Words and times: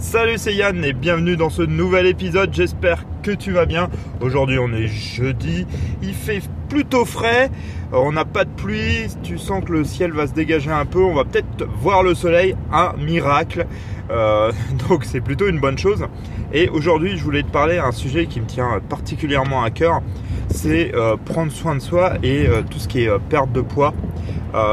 Salut, 0.00 0.38
c'est 0.38 0.54
Yann 0.54 0.84
et 0.84 0.92
bienvenue 0.92 1.36
dans 1.36 1.50
ce 1.50 1.60
nouvel 1.62 2.06
épisode. 2.06 2.54
J'espère 2.54 3.04
que 3.24 3.32
tu 3.32 3.50
vas 3.50 3.66
bien. 3.66 3.90
Aujourd'hui, 4.20 4.56
on 4.56 4.72
est 4.72 4.86
jeudi. 4.86 5.66
Il 6.02 6.14
fait 6.14 6.40
plutôt 6.68 7.04
frais. 7.04 7.50
Euh, 7.92 7.96
on 7.96 8.12
n'a 8.12 8.24
pas 8.24 8.44
de 8.44 8.50
pluie. 8.50 9.08
Tu 9.24 9.38
sens 9.38 9.64
que 9.64 9.72
le 9.72 9.82
ciel 9.82 10.12
va 10.12 10.28
se 10.28 10.32
dégager 10.32 10.70
un 10.70 10.86
peu. 10.86 11.00
On 11.00 11.14
va 11.14 11.24
peut-être 11.24 11.66
voir 11.82 12.04
le 12.04 12.14
soleil. 12.14 12.54
Un 12.72 12.92
miracle. 12.96 13.66
Euh, 14.08 14.52
donc, 14.88 15.04
c'est 15.04 15.20
plutôt 15.20 15.48
une 15.48 15.58
bonne 15.58 15.78
chose. 15.78 16.06
Et 16.52 16.68
aujourd'hui, 16.68 17.16
je 17.16 17.24
voulais 17.24 17.42
te 17.42 17.50
parler 17.50 17.78
d'un 17.78 17.90
sujet 17.90 18.26
qui 18.26 18.40
me 18.40 18.46
tient 18.46 18.80
particulièrement 18.88 19.64
à 19.64 19.70
cœur. 19.70 20.00
C'est 20.48 20.94
euh, 20.94 21.16
prendre 21.16 21.50
soin 21.50 21.74
de 21.74 21.80
soi 21.80 22.12
et 22.22 22.46
tout 22.70 22.78
ce 22.78 22.86
qui 22.86 23.02
est 23.02 23.18
perte 23.28 23.50
de 23.50 23.62
poids. 23.62 23.92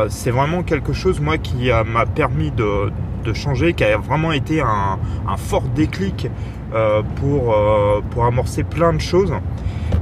c'est 0.07 0.32
vraiment 0.32 0.62
quelque 0.62 0.94
chose, 0.94 1.20
moi, 1.20 1.39
qui 1.39 1.71
m'a 1.86 2.05
permis 2.05 2.52
de 2.52 2.92
changer, 3.34 3.73
qui 3.73 3.84
a 3.84 3.98
vraiment 3.98 4.32
été 4.32 4.62
un, 4.62 4.98
fort 5.38 5.64
déclic 5.76 6.28
euh, 6.73 7.02
pour, 7.18 7.54
euh, 7.54 8.02
pour 8.12 8.26
amorcer 8.26 8.63
plein 8.63 8.94
de 8.94 8.99
choses. 8.99 9.34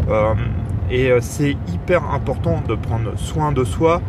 Euh, 0.10 0.34
et 0.92 1.12
c'est 1.22 1.56
hyper 1.74 2.12
important 2.12 2.62
de 2.68 2.76
prendre 2.76 3.18
soin 3.18 3.52
de 3.52 3.64
soi. 3.64 4.02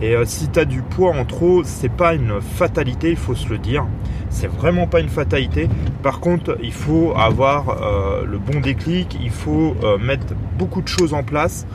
Et 0.00 0.14
si 0.26 0.48
tu 0.48 0.60
as 0.60 0.64
du 0.64 0.82
poids 0.82 1.10
en 1.10 1.24
trop, 1.24 1.64
c'est 1.64 1.90
pas 1.90 2.14
une 2.14 2.40
fatalité, 2.40 3.10
il 3.10 3.16
faut 3.16 3.34
se 3.34 3.48
le 3.48 3.58
dire. 3.58 3.84
C'est 4.30 4.46
vraiment 4.46 4.86
pas 4.86 5.00
une 5.00 5.08
fatalité. 5.08 5.68
Par 6.04 6.20
contre, 6.20 6.56
il 6.62 6.72
faut 6.72 7.12
avoir 7.16 7.76
le 8.24 8.38
bon 8.38 8.60
déclic, 8.60 9.18
il 9.20 9.30
faut 9.30 9.74
mettre 10.00 10.34
beaucoup 10.56 10.82
de 10.82 10.88
choses 10.88 11.14
en 11.14 11.24
place. 11.24 11.66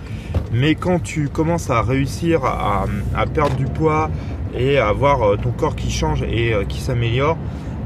Mais 0.54 0.76
quand 0.76 1.00
tu 1.00 1.28
commences 1.28 1.70
à 1.70 1.82
réussir 1.82 2.46
à 2.46 3.26
perdre 3.26 3.58
du 3.58 3.66
poids, 3.66 4.10
et 4.58 4.78
avoir 4.78 5.24
euh, 5.24 5.36
ton 5.38 5.52
corps 5.52 5.76
qui 5.76 5.92
change 5.92 6.24
et 6.24 6.54
euh, 6.54 6.64
qui 6.66 6.80
s'améliore, 6.80 7.38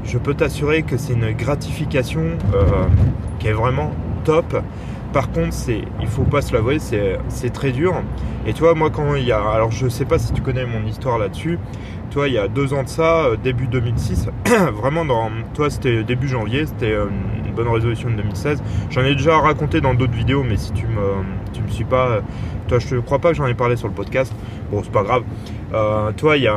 je 0.04 0.18
peux 0.18 0.34
t'assurer 0.34 0.82
que 0.82 0.96
c'est 0.96 1.12
une 1.12 1.32
gratification 1.32 2.22
euh, 2.54 2.86
qui 3.38 3.48
est 3.48 3.52
vraiment 3.52 3.92
top. 4.24 4.62
Par 5.12 5.30
contre, 5.30 5.52
c'est, 5.52 5.82
il 6.00 6.06
faut 6.06 6.24
pas 6.24 6.42
se 6.42 6.52
l'avouer, 6.52 6.78
c'est, 6.78 7.50
très 7.52 7.72
dur. 7.72 7.94
Et 8.46 8.52
toi, 8.52 8.74
moi, 8.74 8.90
quand 8.90 9.14
il 9.14 9.24
y 9.24 9.32
a, 9.32 9.40
alors 9.40 9.70
je 9.70 9.88
sais 9.88 10.04
pas 10.04 10.18
si 10.18 10.32
tu 10.32 10.42
connais 10.42 10.66
mon 10.66 10.84
histoire 10.86 11.18
là-dessus. 11.18 11.58
Toi, 12.10 12.28
il 12.28 12.34
y 12.34 12.38
a 12.38 12.48
deux 12.48 12.72
ans 12.72 12.82
de 12.82 12.88
ça, 12.88 13.28
début 13.42 13.66
2006, 13.66 14.28
vraiment 14.72 15.04
dans, 15.04 15.30
toi, 15.54 15.68
c'était 15.68 16.04
début 16.04 16.28
janvier, 16.28 16.64
c'était 16.66 16.94
une 16.94 17.54
bonne 17.54 17.68
résolution 17.68 18.10
de 18.10 18.16
2016. 18.16 18.62
J'en 18.90 19.02
ai 19.02 19.14
déjà 19.14 19.38
raconté 19.38 19.80
dans 19.80 19.94
d'autres 19.94 20.14
vidéos, 20.14 20.42
mais 20.42 20.56
si 20.56 20.72
tu 20.72 20.86
me, 20.86 21.22
tu 21.52 21.62
me 21.62 21.68
suis 21.68 21.84
pas, 21.84 22.20
toi, 22.66 22.78
je 22.78 22.96
ne 22.96 23.00
crois 23.00 23.18
pas 23.18 23.30
que 23.30 23.36
j'en 23.36 23.46
ai 23.46 23.54
parlé 23.54 23.76
sur 23.76 23.88
le 23.88 23.94
podcast. 23.94 24.32
Bon, 24.70 24.82
c'est 24.82 24.92
pas 24.92 25.02
grave. 25.02 25.22
Euh, 25.72 26.12
toi, 26.12 26.36
il 26.36 26.42
y 26.42 26.48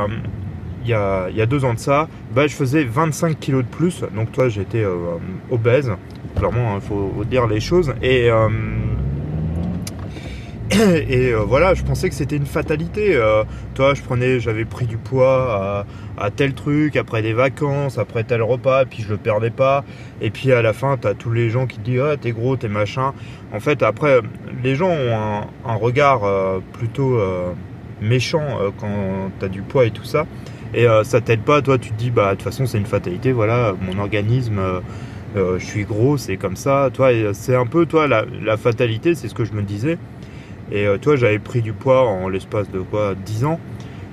a, 0.92 1.46
deux 1.46 1.64
ans 1.64 1.74
de 1.74 1.78
ça, 1.78 2.08
bah, 2.34 2.46
je 2.46 2.54
faisais 2.54 2.84
25 2.84 3.38
kilos 3.38 3.64
de 3.64 3.68
plus. 3.68 4.04
Donc, 4.14 4.32
toi, 4.32 4.48
j'étais 4.48 4.84
euh, 4.84 5.18
obèse. 5.50 5.92
Clairement, 6.36 6.72
il 6.72 6.76
hein, 6.76 6.80
faut 6.80 7.24
dire 7.24 7.46
les 7.46 7.60
choses. 7.60 7.92
Et. 8.02 8.30
Euh, 8.30 8.48
voilà, 11.46 11.74
je 11.74 11.82
pensais 11.82 12.08
que 12.08 12.14
c'était 12.14 12.36
une 12.36 12.46
fatalité. 12.46 13.20
toi, 13.74 13.92
je 13.92 14.00
prenais, 14.00 14.40
j'avais 14.40 14.64
pris 14.64 14.86
du 14.86 14.96
poids 14.96 15.84
à, 16.16 16.30
tel 16.30 16.54
truc, 16.54 16.96
après 16.96 17.20
des 17.20 17.34
vacances, 17.34 17.98
après 17.98 18.24
tel 18.24 18.40
repas, 18.42 18.86
puis 18.86 19.02
je 19.02 19.10
le 19.10 19.18
perdais 19.18 19.50
pas. 19.50 19.84
Et 20.22 20.30
puis 20.30 20.50
à 20.52 20.62
la 20.62 20.72
fin, 20.72 20.96
tu 20.96 21.06
as 21.06 21.12
tous 21.14 21.30
les 21.30 21.50
gens 21.50 21.66
qui 21.66 21.76
te 21.76 21.84
disent 21.84 22.00
ah, 22.00 22.16
t'es 22.16 22.32
gros, 22.32 22.56
t'es 22.56 22.68
machin. 22.68 23.12
En 23.52 23.60
fait, 23.60 23.82
après, 23.82 24.20
les 24.64 24.74
gens 24.74 24.88
ont 24.88 25.42
un, 25.66 25.74
regard 25.74 26.22
plutôt 26.72 27.18
méchant 28.02 28.58
euh, 28.60 28.70
quand 28.78 29.30
tu 29.38 29.44
as 29.44 29.48
du 29.48 29.62
poids 29.62 29.86
et 29.86 29.90
tout 29.90 30.04
ça. 30.04 30.26
Et 30.74 30.86
euh, 30.86 31.04
ça 31.04 31.20
t'aide 31.20 31.42
pas, 31.42 31.62
toi 31.62 31.78
tu 31.78 31.90
te 31.90 31.98
dis 31.98 32.10
bah 32.10 32.30
de 32.30 32.36
toute 32.36 32.42
façon 32.42 32.66
c'est 32.66 32.78
une 32.78 32.86
fatalité, 32.86 33.32
voilà, 33.32 33.74
mon 33.80 33.98
organisme, 33.98 34.58
euh, 35.36 35.58
je 35.58 35.64
suis 35.64 35.84
gros, 35.84 36.16
c'est 36.16 36.36
comme 36.36 36.56
ça. 36.56 36.90
Toi, 36.92 37.10
c'est 37.32 37.56
un 37.56 37.66
peu 37.66 37.86
toi 37.86 38.06
la, 38.06 38.56
fatalité, 38.56 39.14
c'est 39.14 39.28
ce 39.28 39.34
que 39.34 39.44
je 39.44 39.52
me 39.52 39.62
disais. 39.62 39.98
Et 40.70 40.86
toi 41.00 41.16
j'avais 41.16 41.38
pris 41.38 41.60
du 41.60 41.72
poids 41.72 42.08
en 42.08 42.28
l'espace 42.28 42.70
de 42.70 42.80
quoi 42.80 43.14
10 43.14 43.44
ans. 43.44 43.60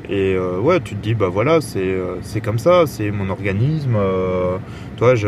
Et 0.10 0.36
ouais, 0.38 0.80
tu 0.82 0.96
te 0.96 1.02
dis, 1.02 1.14
bah 1.14 1.30
voilà, 1.30 1.60
c'est 1.62 2.42
comme 2.42 2.60
ça, 2.60 2.86
c'est 2.88 3.12
mon 3.12 3.30
organisme. 3.30 3.96
toi, 4.98 5.16
je, 5.16 5.28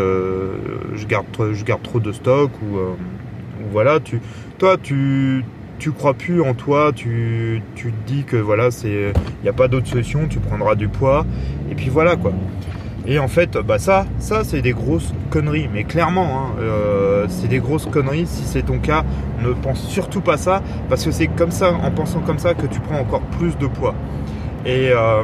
je, 0.96 1.06
garde, 1.06 1.26
je 1.54 1.64
garde 1.64 1.84
trop 1.84 2.00
de 2.00 2.12
stock 2.12 2.52
ou 2.62 2.80
voilà, 3.72 4.00
tu, 4.00 4.20
toi, 4.58 4.78
tu, 4.78 5.46
tu 5.82 5.92
crois 5.92 6.14
plus 6.14 6.44
en 6.44 6.54
toi, 6.54 6.92
tu, 6.96 7.64
te 7.76 7.88
dis 8.06 8.24
que 8.24 8.38
voilà, 8.38 8.70
c'est 8.70 9.14
il 9.40 9.44
n'y 9.44 9.50
a 9.50 9.54
pas 9.54 9.68
d'autre 9.68 9.88
solution, 9.88 10.28
tu 10.30 10.38
prendras 10.38 10.76
du 10.76 10.88
poids, 10.88 11.26
et 11.72 11.76
puis 11.76 11.90
voilà 11.90 12.16
quoi. 12.16 12.32
Et 13.08 13.18
en 13.18 13.28
fait, 13.28 13.58
bah 13.58 13.80
ça, 13.80 14.06
ça 14.20 14.44
c'est 14.44 14.62
des 14.62 14.74
grosses 14.74 15.12
conneries, 15.32 15.68
mais 15.74 15.84
clairement, 15.84 16.38
hein, 16.38 16.56
euh, 16.60 17.26
c'est 17.30 17.48
des 17.48 17.58
grosses 17.58 17.88
conneries. 17.88 18.28
Si 18.28 18.44
c'est 18.44 18.62
ton 18.62 18.78
cas, 18.78 19.04
ne 19.44 19.54
pense 19.54 19.82
surtout 19.88 20.22
pas 20.22 20.38
ça, 20.38 20.62
parce 20.88 21.04
que 21.04 21.10
c'est 21.10 21.26
comme 21.26 21.50
ça, 21.50 21.74
en 21.74 21.90
pensant 21.90 22.20
comme 22.20 22.38
ça, 22.38 22.54
que 22.54 22.68
tu 22.68 22.80
prends 22.80 23.00
encore 23.00 23.24
plus 23.40 23.58
de 23.58 23.66
poids. 23.66 23.96
Et, 24.68 24.92
euh, 24.92 25.24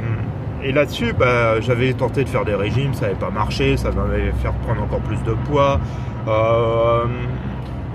là-dessus, 0.73 1.13
bah, 1.13 1.61
j'avais 1.61 1.93
tenté 1.93 2.23
de 2.23 2.29
faire 2.29 2.45
des 2.45 2.55
régimes, 2.55 2.95
ça 2.95 3.01
n'avait 3.01 3.19
pas 3.19 3.29
marché, 3.29 3.77
ça 3.77 3.91
m'avait 3.91 4.31
fait 4.41 4.49
prendre 4.65 4.81
encore 4.81 5.01
plus 5.01 5.21
de 5.21 5.33
poids. 5.47 5.79
Euh, 6.27 7.05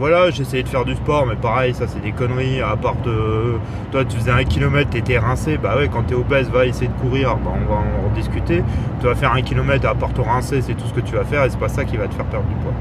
voilà, 0.03 0.31
j'essayais 0.31 0.65
de 0.65 0.69
faire 0.69 0.85
du 0.85 0.97
sport, 0.97 1.27
mais 1.27 1.37
pareil, 1.37 1.75
ça 1.75 1.87
c'est 1.87 2.03
des 2.03 2.11
conneries. 2.11 2.61
À 2.61 2.75
part 2.75 2.97
de. 3.05 3.55
Toi, 3.93 4.05
tu 4.05 4.17
faisais 4.17 4.33
un 4.33 4.43
kilomètre, 4.43 4.91
t'étais 4.91 5.17
rincé. 5.17 5.59
Bah 5.59 5.77
ouais, 5.77 5.89
quand 5.89 6.03
t'es 6.03 6.17
obèse, 6.17 6.51
va 6.51 6.67
essayer 6.67 6.89
de 6.89 7.01
courir. 7.01 7.37
Bah, 7.37 7.53
on 7.55 7.73
va 7.73 7.79
en 7.79 8.12
discuter. 8.12 8.65
Tu 8.99 9.07
vas 9.07 9.15
faire 9.15 9.33
un 9.33 9.43
kilomètre, 9.43 9.87
à 9.87 9.95
part 9.95 10.12
te 10.12 10.21
rincer, 10.21 10.61
c'est 10.61 10.75
tout 10.75 10.89
ce 10.89 10.93
que 10.93 11.03
tu 11.03 11.15
vas 11.15 11.23
faire 11.23 11.45
et 11.45 11.51
c'est 11.51 11.59
pas 11.61 11.69
ça 11.69 11.85
qui 11.85 11.97
va 11.97 12.09
te 12.09 12.15
faire 12.15 12.25
perdre 12.25 12.49
du 12.49 12.55
poids. 12.57 12.73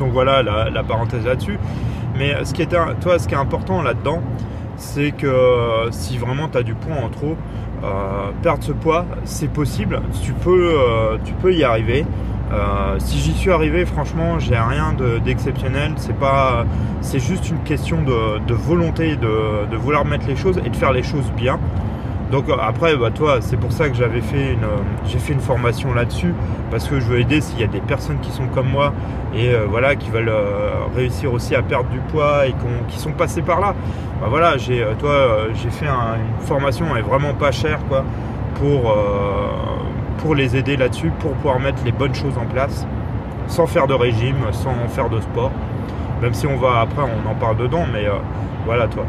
Donc 0.00 0.10
voilà 0.12 0.42
la, 0.42 0.82
parenthèse 0.82 1.24
là-dessus. 1.24 1.56
Mais 2.18 2.34
ce 2.44 2.52
qui, 2.52 2.62
est, 2.62 2.66
toi, 2.66 3.20
ce 3.20 3.28
qui 3.28 3.34
est 3.34 3.38
important 3.38 3.80
là-dedans, 3.80 4.22
c'est 4.74 5.12
que 5.12 5.86
si 5.92 6.18
vraiment 6.18 6.48
tu 6.48 6.58
as 6.58 6.64
du 6.64 6.74
poids 6.74 6.96
en 6.96 7.10
trop, 7.10 7.36
euh, 7.84 8.32
perdre 8.42 8.64
ce 8.64 8.72
poids, 8.72 9.04
c'est 9.22 9.52
possible. 9.52 10.00
Euh, 10.48 11.16
tu 11.24 11.32
peux 11.34 11.54
y 11.54 11.62
arriver. 11.62 12.04
Euh, 12.52 12.96
si 12.98 13.18
j'y 13.18 13.32
suis 13.32 13.50
arrivé, 13.50 13.86
franchement, 13.86 14.38
j'ai 14.38 14.56
rien 14.56 14.94
d'exceptionnel. 15.24 15.94
c'est 15.96 16.16
pas, 16.16 16.66
c'est 17.00 17.18
juste 17.18 17.48
une 17.48 17.60
question 17.60 18.02
de, 18.02 18.54
volonté, 18.54 19.16
de, 19.16 19.76
vouloir 19.76 20.04
mettre 20.04 20.26
les 20.26 20.36
choses 20.36 20.60
et 20.64 20.68
de 20.68 20.76
faire 20.76 20.92
les 20.92 21.02
choses 21.02 21.30
bien. 21.36 21.58
Donc 22.30 22.48
euh, 22.48 22.56
après, 22.60 22.96
bah, 22.96 23.10
toi, 23.10 23.38
c'est 23.40 23.56
pour 23.56 23.72
ça 23.72 23.88
que 23.88 23.94
j'avais 23.94 24.20
fait 24.20 24.52
une, 24.52 24.66
j'ai 25.06 25.18
fait 25.18 25.32
une 25.32 25.40
formation 25.40 25.92
là-dessus 25.92 26.34
parce 26.70 26.88
que 26.88 26.98
je 26.98 27.06
veux 27.06 27.20
aider 27.20 27.40
s'il 27.42 27.60
y 27.60 27.64
a 27.64 27.66
des 27.66 27.80
personnes 27.80 28.20
qui 28.20 28.30
sont 28.30 28.46
comme 28.46 28.68
moi 28.68 28.94
et 29.34 29.50
euh, 29.50 29.66
voilà 29.68 29.96
qui 29.96 30.08
veulent 30.08 30.32
réussir 30.96 31.32
aussi 31.32 31.54
à 31.54 31.62
perdre 31.62 31.90
du 31.90 31.98
poids 31.98 32.46
et 32.46 32.54
qui 32.88 32.98
sont 32.98 33.12
passés 33.12 33.42
par 33.42 33.60
là. 33.60 33.74
Bah, 34.20 34.28
voilà, 34.30 34.56
j'ai, 34.56 34.84
toi, 34.98 35.48
j'ai 35.62 35.70
fait 35.70 35.86
une 35.86 36.46
formation, 36.46 36.86
elle 36.92 36.98
est 36.98 37.02
vraiment 37.08 37.34
pas 37.34 37.50
chère 37.50 37.80
quoi 37.88 38.04
pour 38.54 38.94
pour 40.22 40.34
les 40.34 40.56
aider 40.56 40.76
là-dessus, 40.76 41.10
pour 41.18 41.32
pouvoir 41.32 41.58
mettre 41.58 41.84
les 41.84 41.92
bonnes 41.92 42.14
choses 42.14 42.38
en 42.38 42.46
place, 42.46 42.86
sans 43.48 43.66
faire 43.66 43.86
de 43.86 43.94
régime, 43.94 44.36
sans 44.52 44.74
faire 44.88 45.10
de 45.10 45.20
sport. 45.20 45.50
Même 46.22 46.32
si 46.32 46.46
on 46.46 46.56
va 46.56 46.80
après, 46.80 47.02
on 47.02 47.28
en 47.28 47.34
parle 47.34 47.56
dedans, 47.56 47.84
mais 47.92 48.06
euh, 48.06 48.12
voilà 48.64 48.86
toi. 48.86 49.04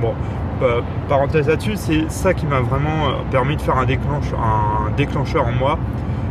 Bon, 0.00 0.14
euh, 0.62 0.80
parenthèse 1.08 1.48
là-dessus, 1.48 1.76
c'est 1.76 2.10
ça 2.10 2.32
qui 2.32 2.46
m'a 2.46 2.60
vraiment 2.60 3.08
euh, 3.08 3.12
permis 3.30 3.56
de 3.56 3.60
faire 3.62 3.76
un, 3.76 3.82
un 3.82 4.90
déclencheur 4.96 5.46
en 5.46 5.52
moi. 5.52 5.78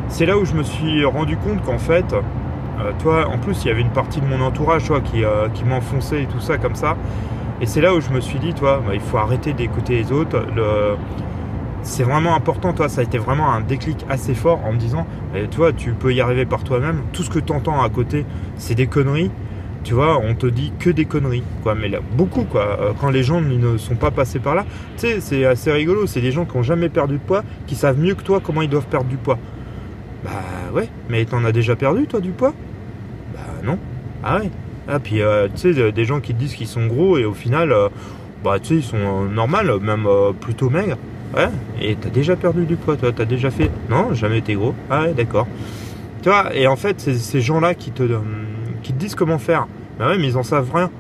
C'est 0.09 0.25
là 0.25 0.38
où 0.38 0.45
je 0.45 0.53
me 0.53 0.63
suis 0.63 1.05
rendu 1.05 1.38
compte 1.38 1.63
qu'en 1.63 1.77
fait, 1.77 2.16
toi, 2.99 3.27
en 3.27 3.38
plus, 3.38 3.63
il 3.63 3.67
y 3.67 3.72
avait 3.72 3.81
une 3.81 3.89
partie 3.89 4.19
de 4.19 4.27
mon 4.27 4.41
entourage, 4.41 4.83
toi, 4.85 4.99
qui, 4.99 5.23
qui 5.53 5.63
m'enfonçait 5.63 6.23
et 6.23 6.25
tout 6.25 6.39
ça 6.39 6.57
comme 6.57 6.75
ça. 6.75 6.97
Et 7.61 7.66
c'est 7.66 7.81
là 7.81 7.95
où 7.95 8.01
je 8.01 8.09
me 8.09 8.19
suis 8.19 8.38
dit, 8.38 8.53
toi, 8.53 8.81
bah, 8.85 8.93
il 8.93 8.99
faut 8.99 9.17
arrêter 9.17 9.53
d'écouter 9.53 9.95
les 9.95 10.11
autres. 10.11 10.45
Le, 10.53 10.97
c'est 11.83 12.03
vraiment 12.03 12.35
important, 12.35 12.73
toi, 12.73 12.89
ça 12.89 13.01
a 13.01 13.03
été 13.03 13.17
vraiment 13.17 13.51
un 13.51 13.61
déclic 13.61 14.05
assez 14.09 14.33
fort 14.33 14.66
en 14.66 14.73
me 14.73 14.77
disant, 14.77 15.05
toi, 15.51 15.71
tu 15.73 15.91
peux 15.91 16.13
y 16.13 16.21
arriver 16.21 16.45
par 16.45 16.63
toi-même, 16.63 17.01
tout 17.11 17.23
ce 17.23 17.29
que 17.29 17.40
tu 17.40 17.52
entends 17.53 17.81
à 17.81 17.90
côté, 17.90 18.25
c'est 18.58 18.75
des 18.75 18.87
conneries, 18.87 19.31
tu 19.84 19.93
vois, 19.93 20.17
on 20.17 20.34
te 20.34 20.47
dit 20.47 20.72
que 20.79 20.90
des 20.90 21.03
conneries, 21.03 21.43
quoi, 21.61 21.75
mais 21.75 21.90
là, 21.90 21.99
beaucoup, 22.16 22.43
quoi, 22.43 22.78
euh, 22.79 22.91
quand 22.99 23.09
les 23.09 23.22
gens 23.23 23.41
ne 23.41 23.78
sont 23.78 23.96
pas 23.96 24.11
passés 24.11 24.40
par 24.40 24.55
là, 24.55 24.66
tu 24.97 25.08
sais, 25.08 25.19
c'est 25.19 25.46
assez 25.46 25.72
rigolo, 25.72 26.08
c'est 26.08 26.22
des 26.22 26.31
gens 26.31 26.46
qui 26.46 26.55
n'ont 26.55 26.63
jamais 26.63 26.87
perdu 26.87 27.16
de 27.16 27.19
poids, 27.19 27.43
qui 27.67 27.75
savent 27.75 27.99
mieux 27.99 28.16
que 28.16 28.23
toi 28.23 28.40
comment 28.41 28.61
ils 28.61 28.69
doivent 28.69 28.87
perdre 28.87 29.09
du 29.09 29.17
poids. 29.17 29.37
Bah 30.23 30.31
ouais, 30.73 30.87
mais 31.09 31.25
t'en 31.25 31.43
as 31.43 31.52
déjà 31.52 31.75
perdu, 31.75 32.08
toi, 32.08 32.22
du 32.22 32.31
poids? 32.31 32.53
Bah 33.34 33.40
non. 33.63 33.78
Ah 34.23 34.40
ouais. 34.40 34.49
Ah, 34.87 34.99
puis, 34.99 35.22
euh, 35.22 35.49
tu 35.53 35.73
sais, 35.73 35.91
des 35.91 36.05
gens 36.05 36.22
qui 36.22 36.34
te 36.34 36.40
disent 36.40 36.55
qu'ils 36.55 36.67
sont 36.67 36.87
gros 36.87 37.17
et 37.17 37.25
au 37.25 37.34
final, 37.34 37.73
euh, 37.73 37.90
bah, 38.41 38.59
tu 38.59 38.69
sais, 38.69 38.75
ils 38.75 38.84
sont 38.84 39.23
normaux, 39.25 39.79
même 39.81 40.08
plutôt 40.40 40.69
maigres. 40.69 40.97
Ouais, 41.35 41.50
et 41.82 41.96
t'as 41.96 42.09
déjà 42.09 42.35
perdu 42.35 42.66
du 42.66 42.76
poids, 42.76 42.96
toi, 42.96 43.12
t'as 43.12 43.26
déjà 43.26 43.50
fait. 43.50 43.72
Non, 43.90 44.14
jamais 44.14 44.38
été 44.40 44.53
gros. 44.53 44.76
Ah 44.90 45.03
ouais, 45.03 45.14
d'accord. 45.14 45.47
Tu 46.22 46.30
vois, 46.30 46.56
et 46.56 46.68
en 46.68 46.76
fait, 46.76 47.00
c'est 47.02 47.16
ces 47.16 47.41
gens-là 47.41 47.74
qui 47.76 47.91
te, 47.91 48.03
qui 48.84 48.94
te 48.94 49.00
disent 49.00 49.16
comment 49.16 49.40
faire. 49.40 49.68
Bah 50.00 50.08
ouais, 50.09 50.18
mais 50.18 50.28
ils 50.28 50.38
en 50.38 50.44
savent 50.44 50.72
rien. 50.74 50.91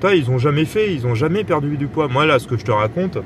Toi, 0.00 0.14
ils 0.14 0.30
ont 0.30 0.38
jamais 0.38 0.64
fait, 0.66 0.92
ils 0.94 1.06
ont 1.06 1.14
jamais 1.14 1.44
perdu 1.44 1.76
du 1.78 1.86
poids. 1.86 2.08
Moi, 2.08 2.26
là, 2.26 2.38
ce 2.38 2.46
que 2.46 2.58
je 2.58 2.64
te 2.64 2.70
raconte, 2.70 3.18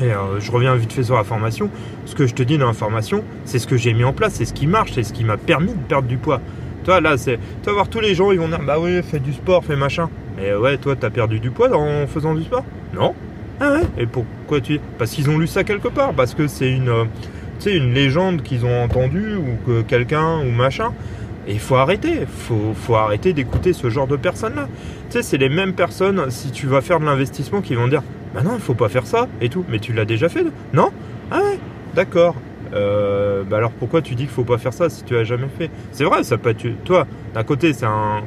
Et 0.00 0.10
euh, 0.12 0.40
je 0.40 0.50
reviens 0.50 0.74
vite 0.74 0.92
fait 0.92 1.04
sur 1.04 1.14
la 1.16 1.24
formation. 1.24 1.70
Ce 2.04 2.14
que 2.16 2.26
je 2.26 2.34
te 2.34 2.42
dis 2.42 2.58
dans 2.58 2.66
la 2.66 2.72
formation, 2.72 3.24
c'est 3.44 3.58
ce 3.60 3.66
que 3.68 3.76
j'ai 3.76 3.94
mis 3.94 4.04
en 4.04 4.12
place, 4.12 4.34
c'est 4.34 4.44
ce 4.44 4.52
qui 4.54 4.66
marche, 4.66 4.92
c'est 4.94 5.04
ce 5.04 5.12
qui 5.12 5.24
m'a 5.24 5.36
permis 5.36 5.72
de 5.74 5.78
perdre 5.88 6.08
du 6.08 6.18
poids. 6.18 6.40
Toi, 6.84 7.00
là, 7.00 7.16
c'est. 7.16 7.38
Tu 7.62 7.66
vas 7.66 7.72
voir 7.72 7.88
tous 7.88 8.00
les 8.00 8.14
gens, 8.14 8.32
ils 8.32 8.38
vont 8.40 8.48
dire 8.48 8.60
Bah 8.66 8.78
oui, 8.80 9.02
fais 9.04 9.20
du 9.20 9.32
sport, 9.32 9.64
fais 9.64 9.76
machin. 9.76 10.10
Mais 10.36 10.54
ouais, 10.54 10.78
toi, 10.78 10.96
t'as 10.96 11.10
perdu 11.10 11.38
du 11.40 11.50
poids 11.52 11.74
en 11.76 12.06
faisant 12.08 12.34
du 12.34 12.42
sport? 12.42 12.64
Non. 12.92 13.14
Ah 13.60 13.72
ouais 13.72 13.82
Et 13.98 14.06
pourquoi 14.06 14.60
tu. 14.60 14.80
Parce 14.98 15.12
qu'ils 15.12 15.30
ont 15.30 15.38
lu 15.38 15.46
ça 15.46 15.64
quelque 15.64 15.88
part, 15.88 16.12
parce 16.12 16.34
que 16.34 16.46
c'est 16.46 16.70
une. 16.70 16.88
Euh, 16.88 17.04
une 17.66 17.94
légende 17.94 18.42
qu'ils 18.42 18.66
ont 18.66 18.82
entendue, 18.82 19.36
ou 19.36 19.56
que 19.66 19.82
quelqu'un, 19.82 20.40
ou 20.40 20.50
machin. 20.50 20.92
Et 21.46 21.52
il 21.52 21.58
faut 21.58 21.76
arrêter, 21.76 22.26
faut, 22.26 22.74
faut 22.74 22.96
arrêter 22.96 23.32
d'écouter 23.32 23.72
ce 23.72 23.90
genre 23.90 24.06
de 24.06 24.16
personnes-là. 24.16 24.68
Tu 25.10 25.12
sais, 25.12 25.22
c'est 25.22 25.38
les 25.38 25.48
mêmes 25.48 25.74
personnes, 25.74 26.30
si 26.30 26.50
tu 26.50 26.66
vas 26.66 26.80
faire 26.80 27.00
de 27.00 27.04
l'investissement, 27.04 27.60
qui 27.60 27.74
vont 27.74 27.88
dire 27.88 28.02
Bah 28.34 28.42
non, 28.42 28.52
il 28.54 28.60
faut 28.60 28.74
pas 28.74 28.88
faire 28.88 29.06
ça, 29.06 29.28
et 29.40 29.48
tout. 29.48 29.64
Mais 29.68 29.78
tu 29.78 29.92
l'as 29.92 30.04
déjà 30.04 30.28
fait 30.28 30.44
Non 30.72 30.90
Ah 31.30 31.38
ouais, 31.38 31.58
d'accord. 31.94 32.34
Euh, 32.72 33.44
bah 33.44 33.58
alors 33.58 33.70
pourquoi 33.70 34.02
tu 34.02 34.14
dis 34.14 34.24
qu'il 34.24 34.32
faut 34.32 34.42
pas 34.42 34.58
faire 34.58 34.72
ça 34.72 34.88
si 34.88 35.04
tu 35.04 35.16
as 35.16 35.24
jamais 35.24 35.48
fait? 35.58 35.70
C'est 35.92 36.04
vrai, 36.04 36.24
ça 36.24 36.38
peut 36.38 36.50
être. 36.50 36.66
Toi, 36.84 37.06
d'un 37.34 37.44
côté, 37.44 37.72
c'est 37.72 37.86
un. 37.86 38.22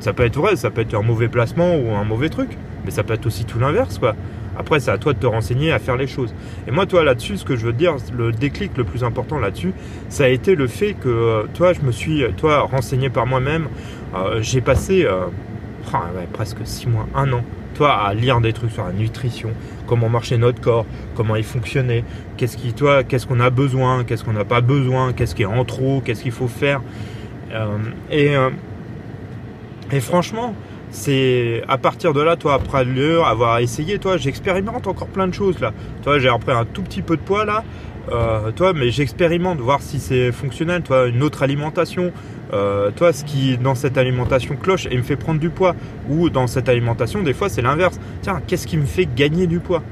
Ça 0.00 0.12
peut 0.12 0.24
être 0.24 0.36
vrai, 0.36 0.56
ça 0.56 0.70
peut 0.70 0.82
être 0.82 0.94
un 0.94 1.02
mauvais 1.02 1.28
placement 1.28 1.76
ou 1.76 1.94
un 1.94 2.04
mauvais 2.04 2.28
truc. 2.28 2.56
Mais 2.84 2.90
ça 2.90 3.02
peut 3.02 3.14
être 3.14 3.26
aussi 3.26 3.44
tout 3.44 3.58
l'inverse, 3.58 3.98
quoi. 3.98 4.14
Après, 4.58 4.80
c'est 4.80 4.90
à 4.90 4.98
toi 4.98 5.12
de 5.12 5.18
te 5.18 5.26
renseigner, 5.26 5.72
à 5.72 5.78
faire 5.78 5.96
les 5.96 6.06
choses. 6.06 6.34
Et 6.66 6.70
moi, 6.70 6.86
toi, 6.86 7.04
là-dessus, 7.04 7.38
ce 7.38 7.44
que 7.44 7.56
je 7.56 7.66
veux 7.66 7.72
dire, 7.72 7.96
le 8.16 8.32
déclic 8.32 8.76
le 8.76 8.84
plus 8.84 9.04
important 9.04 9.38
là-dessus, 9.38 9.72
ça 10.08 10.24
a 10.24 10.28
été 10.28 10.54
le 10.54 10.66
fait 10.66 10.94
que, 10.94 11.08
euh, 11.08 11.42
toi, 11.54 11.72
je 11.72 11.80
me 11.80 11.92
suis, 11.92 12.24
toi, 12.36 12.60
renseigné 12.60 13.10
par 13.10 13.26
moi-même. 13.26 13.68
Euh, 14.14 14.40
j'ai 14.42 14.60
passé 14.60 15.04
euh, 15.04 15.26
oh, 15.92 15.96
presque 16.32 16.58
six 16.64 16.88
mois, 16.88 17.06
un 17.14 17.32
an, 17.32 17.42
toi, 17.74 17.94
à 17.94 18.14
lire 18.14 18.40
des 18.40 18.52
trucs 18.52 18.70
sur 18.70 18.84
la 18.84 18.92
nutrition, 18.92 19.50
comment 19.86 20.08
marchait 20.08 20.38
notre 20.38 20.60
corps, 20.60 20.86
comment 21.16 21.34
il 21.36 21.44
fonctionnait, 21.44 22.04
qu'est-ce 22.36 22.56
qui, 22.56 22.72
toi, 22.72 23.02
qu'est-ce 23.02 23.26
qu'on 23.26 23.40
a 23.40 23.50
besoin, 23.50 24.04
qu'est-ce 24.04 24.24
qu'on 24.24 24.32
n'a 24.32 24.44
pas 24.44 24.60
besoin, 24.60 25.12
qu'est-ce 25.12 25.34
qui 25.34 25.42
est 25.42 25.46
en 25.46 25.64
trop, 25.64 26.00
qu'est-ce 26.04 26.22
qu'il 26.22 26.32
faut 26.32 26.48
faire. 26.48 26.80
et 28.10 30.00
franchement, 30.00 30.54
c'est 30.94 31.64
à 31.66 31.76
partir 31.76 32.12
de 32.12 32.20
là, 32.20 32.36
toi, 32.36 32.54
après 32.54 32.84
l'heure, 32.84 33.26
avoir 33.26 33.58
essayé, 33.58 33.98
toi, 33.98 34.16
j'expérimente 34.16 34.86
encore 34.86 35.08
plein 35.08 35.26
de 35.26 35.34
choses 35.34 35.58
là. 35.58 35.72
Toi, 36.04 36.20
j'ai 36.20 36.30
repris 36.30 36.52
un 36.52 36.64
tout 36.64 36.82
petit 36.82 37.02
peu 37.02 37.16
de 37.16 37.20
poids 37.20 37.44
là, 37.44 37.64
euh, 38.12 38.52
toi, 38.52 38.72
mais 38.72 38.90
j'expérimente, 38.90 39.58
voir 39.58 39.82
si 39.82 39.98
c'est 39.98 40.30
fonctionnel, 40.30 40.82
toi, 40.82 41.08
une 41.08 41.24
autre 41.24 41.42
alimentation, 41.42 42.12
euh, 42.52 42.92
toi, 42.92 43.12
ce 43.12 43.24
qui 43.24 43.58
dans 43.58 43.74
cette 43.74 43.98
alimentation 43.98 44.54
cloche 44.54 44.86
et 44.88 44.96
me 44.96 45.02
fait 45.02 45.16
prendre 45.16 45.40
du 45.40 45.50
poids, 45.50 45.74
ou 46.08 46.30
dans 46.30 46.46
cette 46.46 46.68
alimentation, 46.68 47.22
des 47.22 47.34
fois, 47.34 47.48
c'est 47.48 47.62
l'inverse. 47.62 47.98
Tiens, 48.22 48.40
qu'est-ce 48.46 48.68
qui 48.68 48.76
me 48.76 48.86
fait 48.86 49.08
gagner 49.16 49.48
du 49.48 49.58
poids? 49.58 49.82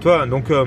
Toi, 0.00 0.26
donc, 0.26 0.50
euh, 0.50 0.64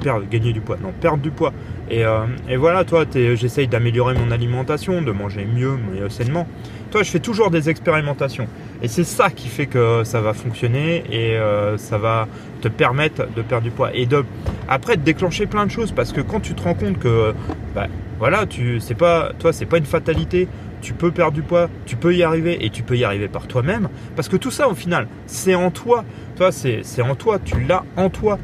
perdre, 0.00 0.24
gagner 0.30 0.52
du 0.52 0.60
poids, 0.60 0.76
non, 0.82 0.92
perdre 1.00 1.22
du 1.22 1.30
poids. 1.30 1.52
Et, 1.90 2.02
et 2.48 2.56
voilà, 2.56 2.84
toi, 2.84 3.04
j'essaye 3.12 3.68
d'améliorer 3.68 4.14
mon 4.14 4.30
alimentation, 4.30 5.02
de 5.02 5.12
manger 5.12 5.46
mieux, 5.46 5.76
mais 5.92 6.08
sainement. 6.10 6.46
Toi, 6.94 7.02
je 7.02 7.10
fais 7.10 7.18
toujours 7.18 7.50
des 7.50 7.70
expérimentations. 7.70 8.46
Et 8.80 8.86
c'est 8.86 9.02
ça 9.02 9.28
qui 9.28 9.48
fait 9.48 9.66
que 9.66 10.04
ça 10.04 10.20
va 10.20 10.32
fonctionner 10.32 11.02
et 11.10 11.36
euh, 11.36 11.76
ça 11.76 11.98
va 11.98 12.28
te 12.60 12.68
permettre 12.68 13.26
de 13.34 13.42
perdre 13.42 13.64
du 13.64 13.72
poids. 13.72 13.90
Et 13.92 14.06
de, 14.06 14.24
après, 14.68 14.96
de 14.96 15.02
déclencher 15.02 15.46
plein 15.46 15.66
de 15.66 15.72
choses. 15.72 15.90
Parce 15.90 16.12
que 16.12 16.20
quand 16.20 16.38
tu 16.38 16.54
te 16.54 16.62
rends 16.62 16.74
compte 16.74 17.00
que, 17.00 17.34
bah, 17.74 17.88
voilà, 18.20 18.46
tu, 18.46 18.78
c'est 18.78 18.94
pas, 18.94 19.32
toi, 19.40 19.52
c'est 19.52 19.66
pas 19.66 19.78
une 19.78 19.86
fatalité. 19.86 20.46
Tu 20.82 20.92
peux 20.92 21.10
perdre 21.10 21.32
du 21.32 21.42
poids, 21.42 21.68
tu 21.84 21.96
peux 21.96 22.14
y 22.14 22.22
arriver 22.22 22.64
et 22.64 22.70
tu 22.70 22.84
peux 22.84 22.96
y 22.96 23.02
arriver 23.02 23.26
par 23.26 23.48
toi-même. 23.48 23.88
Parce 24.14 24.28
que 24.28 24.36
tout 24.36 24.52
ça, 24.52 24.68
au 24.68 24.74
final, 24.74 25.08
c'est 25.26 25.56
en 25.56 25.72
toi. 25.72 26.04
Toi, 26.36 26.52
c'est 26.52 27.02
en 27.02 27.16
toi. 27.16 27.40
Tu 27.44 27.58
l'as 27.60 27.82
en 27.96 28.08
toi. 28.08 28.38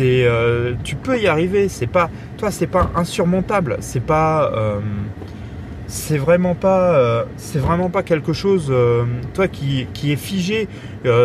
Euh, 0.00 0.74
tu 0.84 0.96
peux 0.96 1.18
y 1.18 1.26
arriver. 1.26 1.68
C'est 1.68 1.86
pas, 1.86 2.10
toi, 2.38 2.50
c'est 2.50 2.66
pas 2.66 2.90
insurmontable. 2.94 3.76
C'est 3.80 4.04
pas, 4.04 4.50
euh, 4.54 4.80
c'est 5.86 6.18
vraiment 6.18 6.54
pas 6.54 6.94
euh, 6.94 7.24
c'est 7.36 7.58
vraiment 7.58 7.90
pas 7.90 8.02
quelque 8.02 8.32
chose 8.32 8.72
toi 9.34 9.46
qui, 9.46 9.86
qui, 9.92 10.10
est 10.10 10.16
figé 10.16 10.66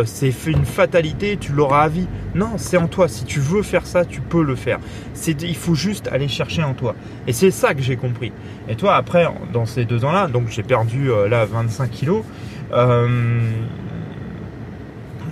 c'est 0.03 0.33
une 0.45 0.65
fatalité 0.65 1.37
tu 1.37 1.53
l'auras 1.53 1.83
à 1.83 1.87
vie 1.87 2.07
non 2.35 2.57
c'est 2.57 2.75
en 2.75 2.87
toi 2.87 3.07
si 3.07 3.23
tu 3.23 3.39
veux 3.39 3.61
faire 3.61 3.85
ça 3.85 4.03
tu 4.03 4.19
peux 4.19 4.43
le 4.43 4.55
faire 4.55 4.79
c'est 5.13 5.41
il 5.41 5.55
faut 5.55 5.73
juste 5.73 6.09
aller 6.11 6.27
chercher 6.27 6.63
en 6.63 6.73
toi 6.73 6.95
et 7.27 7.31
c'est 7.31 7.51
ça 7.51 7.73
que 7.75 7.81
j'ai 7.81 7.95
compris 7.95 8.33
et 8.67 8.75
toi 8.75 8.95
après 8.95 9.25
dans 9.53 9.65
ces 9.65 9.85
deux 9.85 10.03
ans 10.03 10.11
là 10.11 10.27
donc 10.27 10.49
j'ai 10.49 10.63
perdu 10.63 11.11
là 11.29 11.45
25 11.45 11.89
kilos 11.89 12.25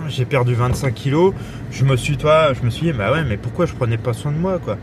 j'ai 0.08 0.24
perdu 0.24 0.54
25 0.54 0.94
kilos 0.94 1.34
je 1.70 1.84
me 1.84 1.96
suis 1.96 2.16
toi 2.16 2.52
je 2.54 2.64
me 2.64 2.70
suis 2.70 2.86
dit 2.86 2.92
bah 2.92 3.12
mais 3.26 3.36
pourquoi 3.36 3.66
je 3.66 3.74
prenais 3.74 3.98
pas 3.98 4.12
soin 4.12 4.32
de 4.32 4.38
moi 4.38 4.58
quoi? 4.58 4.76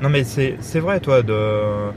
Non 0.00 0.08
mais 0.08 0.24
c'est 0.24 0.80
vrai 0.80 1.00
toi 1.00 1.22
de 1.22 1.90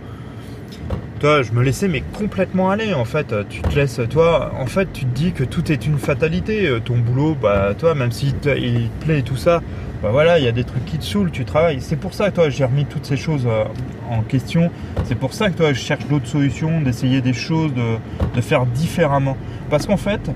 toi, 1.22 1.44
je 1.44 1.52
me 1.52 1.62
laissais 1.62 1.88
mais 1.88 2.02
complètement 2.18 2.72
aller 2.72 2.96
en 2.96 3.06
fait. 3.06 3.32
Tu 3.48 3.62
te 3.62 3.76
laisses, 3.76 4.02
toi, 4.10 4.54
en 4.60 4.66
fait, 4.66 4.92
tu 4.92 5.06
te 5.06 5.14
dis 5.14 5.34
que 5.34 5.44
tout 5.44 5.72
est 5.72 5.86
une 5.86 6.00
fatalité. 6.00 6.68
Euh, 6.68 6.80
ton 6.80 6.98
boulot, 6.98 7.38
bah, 7.40 7.76
toi, 7.78 7.94
même 7.94 8.10
te, 8.10 8.50
il 8.58 8.90
plaît 9.02 9.20
et 9.20 9.22
tout 9.22 9.36
ça, 9.36 9.62
bah 10.02 10.10
voilà, 10.12 10.40
il 10.40 10.46
y 10.46 10.48
a 10.48 10.52
des 10.52 10.64
trucs 10.64 10.84
qui 10.86 10.98
te 10.98 11.04
saoulent, 11.04 11.30
tu 11.30 11.46
travailles. 11.46 11.80
C'est 11.80 11.96
pour 11.96 12.16
ça 12.16 12.32
que 12.32 12.36
toi, 12.38 12.50
j'ai 12.50 12.66
remis 12.66 12.86
toutes 12.86 13.06
ces 13.06 13.18
choses 13.18 13.46
euh, 13.46 13.66
en 14.10 14.24
question. 14.24 14.72
C'est 15.06 15.14
pour 15.14 15.34
ça 15.36 15.52
que 15.52 15.58
toi, 15.58 15.74
je 15.74 15.80
cherche 15.80 16.08
d'autres 16.08 16.26
solutions, 16.26 16.82
d'essayer 16.82 17.22
des 17.22 17.34
choses, 17.34 17.72
de, 17.76 17.98
de 18.36 18.42
faire 18.42 18.66
différemment. 18.66 19.38
Parce 19.70 19.86
qu'en 19.86 19.98
fait, 19.98 20.32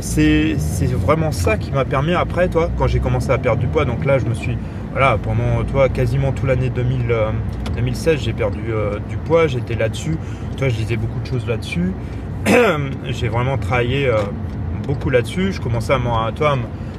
c'est 0.00 0.56
vraiment 0.92 1.32
ça 1.32 1.56
qui 1.56 1.70
m'a 1.70 1.84
permis 1.84 2.14
après, 2.14 2.48
toi, 2.48 2.70
quand 2.76 2.86
j'ai 2.86 3.00
commencé 3.00 3.30
à 3.30 3.38
perdre 3.38 3.60
du 3.60 3.66
poids. 3.66 3.84
Donc 3.84 4.04
là, 4.04 4.18
je 4.18 4.26
me 4.26 4.34
suis 4.34 4.56
voilà, 4.94 5.18
pendant 5.18 5.64
toi 5.64 5.88
quasiment 5.88 6.30
toute 6.30 6.46
l'année 6.46 6.70
2016, 6.70 7.10
euh, 7.10 8.16
j'ai 8.16 8.32
perdu 8.32 8.60
euh, 8.70 9.00
du 9.08 9.16
poids, 9.16 9.48
j'étais 9.48 9.74
là-dessus. 9.74 10.16
Toi, 10.56 10.68
je 10.68 10.76
disais 10.76 10.96
beaucoup 10.96 11.18
de 11.18 11.26
choses 11.26 11.48
là-dessus. 11.48 11.92
j'ai 13.06 13.26
vraiment 13.26 13.58
travaillé 13.58 14.06
euh, 14.06 14.18
beaucoup 14.86 15.10
là-dessus. 15.10 15.52
Je 15.52 15.60
commençais 15.60 15.94
à, 15.94 15.98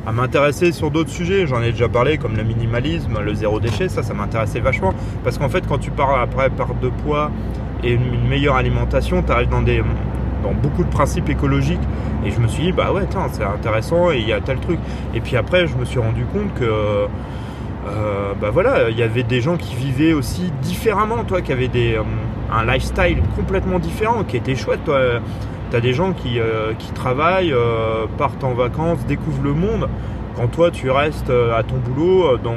à 0.05 0.11
m'intéresser 0.11 0.73
sur 0.73 0.91
d'autres 0.91 1.09
sujets. 1.09 1.47
J'en 1.47 1.61
ai 1.61 1.71
déjà 1.71 1.87
parlé, 1.87 2.17
comme 2.17 2.35
le 2.35 2.43
minimalisme, 2.43 3.17
le 3.23 3.33
zéro 3.33 3.61
déchet. 3.61 3.87
Ça, 3.87 4.03
ça 4.03 4.13
m'intéressait 4.13 4.59
vachement. 4.59 4.93
Parce 5.23 5.37
qu'en 5.37 5.47
fait, 5.47 5.65
quand 5.65 5.77
tu 5.77 5.91
parles 5.91 6.21
après 6.21 6.49
perte 6.49 6.77
de 6.81 6.89
poids 6.89 7.31
et 7.81 7.93
une, 7.93 8.27
meilleure 8.27 8.57
alimentation, 8.57 9.23
tu 9.23 9.31
arrives 9.31 9.47
dans 9.47 9.61
des 9.61 9.81
beaucoup 10.53 10.83
de 10.83 10.89
principes 10.89 11.29
écologiques. 11.29 11.81
Et 12.25 12.31
je 12.31 12.39
me 12.39 12.47
suis 12.47 12.63
dit, 12.63 12.71
bah 12.71 12.91
ouais, 12.91 13.07
c'est 13.31 13.43
intéressant 13.43 14.11
et 14.11 14.19
il 14.19 14.27
y 14.27 14.33
a 14.33 14.41
tel 14.41 14.59
truc. 14.59 14.79
Et 15.13 15.21
puis 15.21 15.37
après, 15.37 15.67
je 15.67 15.75
me 15.75 15.85
suis 15.85 15.99
rendu 15.99 16.25
compte 16.25 16.53
que 16.55 17.07
euh, 17.87 18.33
bah 18.39 18.49
voilà, 18.51 18.89
il 18.89 18.97
y 18.97 19.03
avait 19.03 19.23
des 19.23 19.41
gens 19.41 19.57
qui 19.57 19.75
vivaient 19.75 20.13
aussi 20.13 20.51
différemment, 20.61 21.23
toi, 21.23 21.41
qui 21.41 21.51
avaient 21.51 21.67
des, 21.67 21.95
euh, 21.95 22.01
un 22.51 22.65
lifestyle 22.65 23.21
complètement 23.35 23.79
différent, 23.79 24.23
qui 24.23 24.37
était 24.37 24.55
chouette, 24.55 24.83
toi. 24.85 24.99
T'as 25.71 25.79
des 25.81 25.93
gens 25.93 26.13
qui, 26.13 26.39
euh, 26.39 26.73
qui 26.77 26.91
travaillent, 26.91 27.53
partent 28.17 28.43
en 28.43 28.53
vacances, 28.53 28.99
découvrent 29.07 29.43
le 29.43 29.53
monde, 29.53 29.89
quand 30.35 30.47
toi 30.47 30.69
tu 30.71 30.89
restes 30.91 31.31
à 31.31 31.63
ton 31.63 31.77
boulot 31.77 32.37
dans 32.37 32.55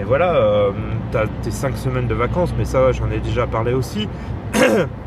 et 0.00 0.02
voilà, 0.02 0.70
t'as 1.12 1.26
tes 1.42 1.50
5 1.50 1.76
semaines 1.76 2.08
de 2.08 2.14
vacances, 2.14 2.52
mais 2.58 2.64
ça 2.64 2.90
j'en 2.92 3.10
ai 3.10 3.18
déjà 3.18 3.46
parlé 3.46 3.74
aussi. 3.74 4.08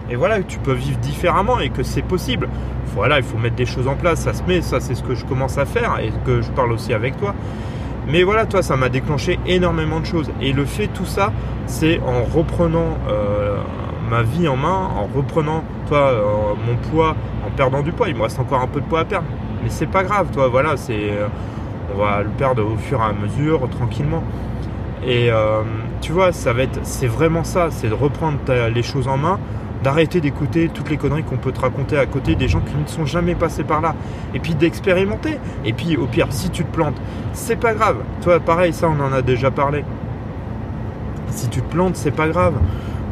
et 0.10 0.16
voilà, 0.16 0.42
tu 0.44 0.60
peux 0.60 0.74
vivre 0.74 0.98
différemment 1.00 1.60
et 1.60 1.70
que 1.70 1.84
c'est 1.84 2.02
possible. 2.02 2.50
Voilà, 2.96 3.18
il 3.18 3.24
faut 3.24 3.38
mettre 3.38 3.56
des 3.56 3.66
choses 3.66 3.88
en 3.88 3.96
place, 3.96 4.22
ça 4.22 4.34
se 4.34 4.44
met, 4.44 4.62
ça 4.62 4.80
c'est 4.80 4.96
ce 4.96 5.04
que 5.04 5.16
je 5.16 5.26
commence 5.26 5.58
à 5.58 5.66
faire 5.66 6.00
et 6.00 6.12
que 6.26 6.42
je 6.42 6.52
parle 6.52 6.72
aussi 6.72 6.94
avec 6.94 7.18
toi. 7.18 7.34
Mais 8.08 8.24
voilà, 8.24 8.46
toi, 8.46 8.62
ça 8.62 8.76
m'a 8.76 8.90
déclenché 8.90 9.40
énormément 9.46 10.00
de 10.00 10.06
choses. 10.06 10.30
Et 10.42 10.52
le 10.52 10.66
fait, 10.66 10.88
tout 10.88 11.06
ça, 11.06 11.32
c'est 11.68 12.00
en 12.02 12.24
reprenant 12.24 12.98
euh, 13.10 13.58
ma 14.10 14.24
vie 14.24 14.48
en 14.48 14.58
main, 14.58 14.90
en 14.98 15.08
reprenant, 15.16 15.64
toi, 15.88 16.12
euh, 16.12 16.24
mon 16.68 16.76
poids, 16.90 17.16
en 17.48 17.52
perdant 17.52 17.82
du 17.82 17.94
poids. 17.94 18.10
Il 18.10 18.16
me 18.16 18.24
reste 18.24 18.40
encore 18.40 18.62
un 18.62 18.68
peu 18.68 18.82
de 18.82 18.86
poids 18.86 19.02
à 19.02 19.06
perdre. 19.06 19.28
Mais 19.64 19.70
c'est 19.70 19.88
pas 19.88 20.04
grave, 20.04 20.28
toi, 20.34 20.50
voilà, 20.50 20.76
c'est. 20.76 21.12
Euh, 21.12 21.28
on 21.96 22.00
va 22.00 22.24
le 22.24 22.30
perdre 22.30 22.66
au 22.66 22.76
fur 22.76 23.00
et 23.00 23.04
à 23.04 23.14
mesure, 23.14 23.70
tranquillement. 23.70 24.24
Et 25.06 25.30
tu 26.00 26.14
vois, 26.14 26.32
ça 26.32 26.54
va 26.54 26.64
être, 26.64 26.80
c'est 26.84 27.08
vraiment 27.08 27.44
ça, 27.44 27.68
c'est 27.70 27.90
de 27.90 27.94
reprendre 27.94 28.40
les 28.74 28.82
choses 28.82 29.08
en 29.10 29.18
main, 29.18 29.38
d'arrêter 29.84 30.22
d'écouter 30.22 30.70
toutes 30.74 30.90
les 30.90 30.98
conneries 30.98 31.24
qu'on 31.24 31.38
peut 31.38 31.52
te 31.52 31.60
raconter 31.60 31.98
à 31.98 32.06
côté 32.06 32.36
des 32.36 32.48
gens 32.48 32.62
qui 32.62 32.76
ne 32.76 32.88
sont 32.88 33.06
jamais 33.06 33.36
passés 33.36 33.64
par 33.64 33.82
là. 33.82 33.96
Et 34.34 34.40
puis 34.40 34.56
d'expérimenter. 34.56 35.38
Et 35.66 35.74
puis 35.74 35.98
au 35.98 36.08
pire, 36.08 36.28
si 36.32 36.50
tu 36.50 36.64
te 36.64 36.72
plantes, 36.74 37.00
c'est 37.34 37.58
pas 37.58 37.74
grave. 37.74 37.98
Toi, 38.22 38.40
pareil, 38.40 38.74
ça 38.74 38.88
on 38.90 39.00
en 39.04 39.14
a 39.14 39.22
déjà 39.22 39.52
parlé. 39.52 39.84
Si 41.30 41.50
tu 41.50 41.62
te 41.62 41.72
plantes, 41.72 41.96
c'est 41.96 42.12
pas 42.12 42.28
grave. 42.28 42.54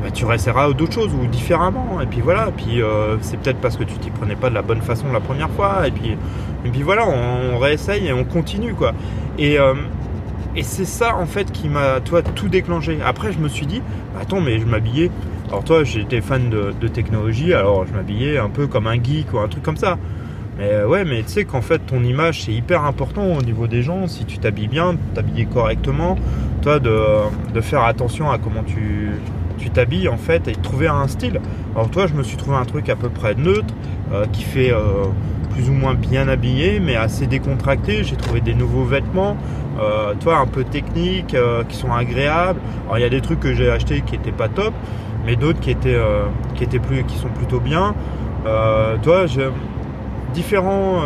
Bah, 0.01 0.09
tu 0.11 0.25
réessayeras 0.25 0.71
d'autres 0.73 0.93
choses 0.93 1.11
ou 1.13 1.27
différemment. 1.27 1.99
Et 2.01 2.05
puis 2.07 2.21
voilà. 2.21 2.47
Et 2.47 2.51
puis 2.51 2.81
euh, 2.81 3.17
c'est 3.21 3.37
peut-être 3.37 3.59
parce 3.59 3.77
que 3.77 3.83
tu 3.83 3.93
t'y 3.95 4.09
prenais 4.09 4.35
pas 4.35 4.49
de 4.49 4.55
la 4.55 4.61
bonne 4.61 4.81
façon 4.81 5.11
la 5.11 5.19
première 5.19 5.49
fois. 5.49 5.87
Et 5.87 5.91
puis, 5.91 6.17
et 6.65 6.69
puis 6.69 6.81
voilà, 6.81 7.05
on, 7.07 7.57
réessaye 7.57 8.07
et 8.07 8.13
on 8.13 8.23
continue 8.23 8.73
quoi. 8.73 8.93
Et 9.37 9.59
euh, 9.59 9.73
et 10.55 10.63
c'est 10.63 10.85
ça 10.85 11.15
en 11.15 11.25
fait 11.25 11.51
qui 11.51 11.69
m'a 11.69 11.99
tout 12.01 12.49
déclenché. 12.49 12.99
Après 13.05 13.31
je 13.31 13.39
me 13.39 13.47
suis 13.47 13.65
dit, 13.65 13.81
attends 14.19 14.41
mais 14.41 14.59
je 14.59 14.65
m'habillais 14.65 15.11
alors 15.51 15.65
toi, 15.65 15.83
j'étais 15.83 16.21
fan 16.21 16.49
de, 16.49 16.87
technologie, 16.87 17.53
alors 17.53 17.85
je 17.85 17.93
m'habillais 17.93 18.37
un 18.37 18.47
peu 18.47 18.67
comme 18.67 18.87
un 18.87 18.95
geek 18.95 19.33
ou 19.33 19.39
un 19.39 19.49
truc 19.49 19.63
comme 19.63 19.75
ça. 19.75 19.97
Mais 20.57 20.83
ouais, 20.85 21.03
mais 21.03 21.23
tu 21.23 21.29
sais 21.29 21.43
qu'en 21.43 21.61
fait, 21.61 21.79
ton 21.79 22.03
image, 22.05 22.43
c'est 22.43 22.53
hyper 22.53 22.85
important 22.85 23.25
au 23.25 23.41
niveau 23.41 23.67
des 23.67 23.83
gens. 23.83 24.07
Si 24.07 24.23
tu 24.23 24.37
t'habilles 24.37 24.69
bien, 24.69 24.95
t'habiller 25.13 25.45
correctement, 25.45 26.17
toi, 26.61 26.79
de, 26.79 27.59
faire 27.59 27.83
attention 27.83 28.31
à 28.31 28.37
comment 28.37 28.63
tu 28.63 29.09
tu 29.57 29.69
t'habilles 29.69 30.07
en 30.07 30.17
fait 30.17 30.47
et 30.47 30.53
trouver 30.53 30.87
un 30.87 31.07
style. 31.07 31.39
Alors 31.75 31.91
toi, 31.91 32.07
je 32.07 32.13
me 32.13 32.23
suis 32.23 32.37
trouvé 32.37 32.55
un 32.55 32.65
truc 32.65 32.89
à 32.89 32.95
peu 32.95 33.09
près 33.09 33.35
neutre, 33.35 33.73
qui 34.31 34.43
fait 34.43 34.73
plus 35.51 35.69
ou 35.69 35.73
moins 35.73 35.93
bien 35.93 36.27
habillé, 36.27 36.79
mais 36.79 36.95
assez 36.95 37.27
décontracté. 37.27 38.03
J'ai 38.03 38.15
trouvé 38.15 38.41
des 38.41 38.53
nouveaux 38.53 38.85
vêtements, 38.85 39.37
euh, 39.79 40.13
toi, 40.19 40.37
un 40.37 40.47
peu 40.47 40.63
techniques, 40.63 41.33
euh, 41.33 41.63
qui 41.63 41.75
sont 41.75 41.91
agréables. 41.91 42.59
Alors 42.85 42.97
il 42.97 43.01
y 43.01 43.05
a 43.05 43.09
des 43.09 43.21
trucs 43.21 43.39
que 43.39 43.53
j'ai 43.53 43.69
achetés 43.69 44.01
qui 44.01 44.15
étaient 44.15 44.31
pas 44.31 44.49
top, 44.49 44.73
mais 45.25 45.35
d'autres 45.35 45.59
qui 45.59 45.71
étaient, 45.71 45.95
euh, 45.95 46.23
qui 46.55 46.63
étaient 46.63 46.79
plus, 46.79 47.03
qui 47.03 47.17
sont 47.17 47.29
plutôt 47.29 47.59
bien. 47.59 47.93
toi, 49.03 49.25
j'ai 49.27 49.49
différents, 50.33 51.01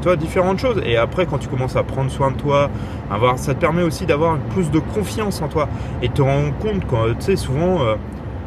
toi, 0.00 0.16
différentes 0.16 0.58
choses. 0.58 0.82
Et 0.84 0.96
après, 0.96 1.26
quand 1.26 1.38
tu 1.38 1.48
commences 1.48 1.76
à 1.76 1.82
prendre 1.82 2.10
soin 2.10 2.32
de 2.32 2.36
toi, 2.36 2.70
avoir, 3.10 3.38
ça 3.38 3.54
te 3.54 3.60
permet 3.60 3.82
aussi 3.82 4.06
d'avoir 4.06 4.38
plus 4.38 4.70
de 4.70 4.78
confiance 4.80 5.42
en 5.42 5.48
toi 5.48 5.68
et 6.02 6.08
te 6.08 6.22
rendre 6.22 6.52
compte 6.58 6.84
quand, 6.88 7.04
tu 7.18 7.20
sais, 7.20 7.36
souvent, 7.36 7.78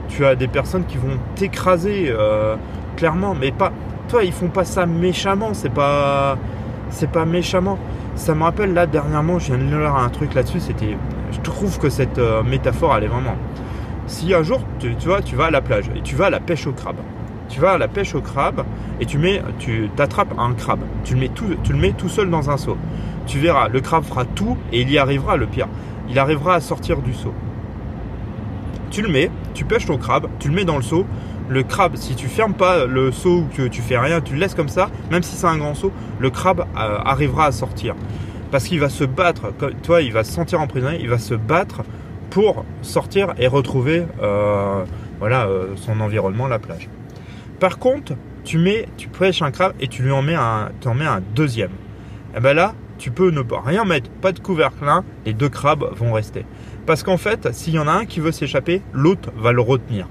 tu 0.09 0.25
as 0.25 0.35
des 0.35 0.47
personnes 0.47 0.85
qui 0.85 0.97
vont 0.97 1.17
t'écraser 1.35 2.13
clairement, 2.97 3.35
mais 3.39 3.51
pas 3.51 3.71
toi, 4.07 4.23
ils 4.23 4.31
font 4.31 4.49
pas 4.49 4.65
ça 4.65 4.85
méchamment, 4.85 5.53
c'est 5.53 5.69
pas, 5.69 6.37
c'est 6.89 7.09
pas 7.09 7.25
méchamment. 7.25 7.77
Ça 8.15 8.33
me 8.35 8.43
rappelle 8.43 8.73
là 8.73 8.85
dernièrement, 8.85 9.39
je 9.39 9.53
viens 9.53 9.57
de 9.57 9.63
lire 9.63 9.95
un 9.95 10.09
truc 10.09 10.33
là-dessus. 10.33 10.59
C'était, 10.59 10.97
je 11.31 11.39
trouve 11.41 11.79
que 11.79 11.89
cette 11.89 12.17
euh, 12.17 12.43
métaphore, 12.43 12.95
elle 12.95 13.05
est 13.05 13.07
vraiment. 13.07 13.35
Si 14.07 14.33
un 14.33 14.43
jour, 14.43 14.61
tu, 14.79 14.89
vois, 15.05 15.21
tu 15.21 15.35
vas 15.35 15.45
à 15.45 15.51
la 15.51 15.61
plage 15.61 15.85
et 15.95 16.01
tu 16.01 16.15
vas 16.15 16.27
à 16.27 16.29
la 16.29 16.39
pêche 16.39 16.67
au 16.67 16.73
crabe, 16.73 16.97
tu 17.49 17.59
vas 17.59 17.71
à 17.71 17.77
la 17.77 17.87
pêche 17.87 18.13
au 18.15 18.21
crabe 18.21 18.63
et 18.99 19.05
tu 19.05 19.17
mets, 19.17 19.41
tu 19.59 19.89
t'attrapes 19.95 20.33
un 20.37 20.53
crabe, 20.53 20.81
tu 21.03 21.15
le 21.15 21.21
mets 21.21 21.29
tout, 21.29 21.55
tu 21.63 21.73
le 21.73 21.79
mets 21.79 21.91
tout 21.91 22.09
seul 22.09 22.29
dans 22.29 22.49
un 22.49 22.57
seau. 22.57 22.77
Tu 23.25 23.39
verras, 23.39 23.67
le 23.69 23.81
crabe 23.81 24.03
fera 24.03 24.23
tout 24.25 24.57
et 24.71 24.81
il 24.81 24.91
y 24.91 24.99
arrivera. 24.99 25.37
Le 25.37 25.47
pire, 25.47 25.67
il 26.09 26.19
arrivera 26.19 26.55
à 26.55 26.59
sortir 26.59 27.01
du 27.01 27.13
seau. 27.13 27.33
Tu 28.91 29.01
le 29.01 29.09
mets, 29.09 29.31
tu 29.53 29.65
pêches 29.65 29.87
ton 29.87 29.97
crabe, 29.97 30.27
tu 30.39 30.49
le 30.49 30.55
mets 30.55 30.65
dans 30.65 30.77
le 30.77 30.83
seau, 30.83 31.05
le 31.49 31.63
crabe, 31.63 31.95
si 31.95 32.15
tu 32.15 32.27
fermes 32.27 32.53
pas 32.53 32.85
le 32.85 33.11
seau 33.11 33.39
ou 33.39 33.47
que 33.55 33.67
tu 33.67 33.81
fais 33.81 33.97
rien, 33.97 34.21
tu 34.21 34.33
le 34.33 34.39
laisses 34.39 34.55
comme 34.55 34.69
ça, 34.69 34.89
même 35.11 35.23
si 35.23 35.35
c'est 35.35 35.47
un 35.47 35.57
grand 35.57 35.73
seau, 35.73 35.91
le 36.19 36.29
crabe 36.29 36.61
euh, 36.77 36.97
arrivera 37.03 37.45
à 37.45 37.51
sortir. 37.51 37.95
Parce 38.51 38.65
qu'il 38.65 38.79
va 38.79 38.89
se 38.89 39.03
battre, 39.03 39.51
toi, 39.83 40.01
il 40.01 40.13
va 40.13 40.23
se 40.23 40.31
sentir 40.31 40.61
emprisonné, 40.61 40.99
il 41.01 41.09
va 41.09 41.17
se 41.17 41.33
battre 41.33 41.81
sortir 42.81 43.33
et 43.37 43.47
retrouver 43.47 44.05
euh, 44.21 44.83
voilà, 45.19 45.47
euh, 45.47 45.75
son 45.75 45.99
environnement, 46.01 46.47
la 46.47 46.59
plage. 46.59 46.89
Par 47.59 47.79
contre, 47.79 48.13
tu 48.43 48.57
mets, 48.57 48.87
tu 48.97 49.07
pêches 49.07 49.41
un 49.41 49.51
crabe 49.51 49.73
et 49.79 49.87
tu 49.87 50.03
lui 50.03 50.11
en 50.11 50.21
mets 50.21 50.35
un, 50.35 50.69
en 50.85 50.93
mets 50.93 51.05
un 51.05 51.21
deuxième. 51.35 51.71
Et 51.71 52.37
eh 52.37 52.39
ben 52.41 52.53
là, 52.53 52.73
tu 52.97 53.11
peux 53.11 53.31
ne 53.31 53.41
rien 53.41 53.85
mettre, 53.85 54.09
pas 54.09 54.31
de 54.31 54.39
couvercle, 54.39 54.85
les 55.25 55.33
deux 55.33 55.49
crabes 55.49 55.85
vont 55.95 56.11
rester. 56.11 56.45
Parce 56.85 57.03
qu'en 57.03 57.17
fait, 57.17 57.53
s'il 57.53 57.73
y 57.73 57.79
en 57.79 57.87
a 57.87 57.91
un 57.91 58.05
qui 58.05 58.19
veut 58.19 58.31
s'échapper, 58.31 58.81
l'autre 58.93 59.31
va 59.37 59.51
le 59.51 59.61
retenir 59.61 60.07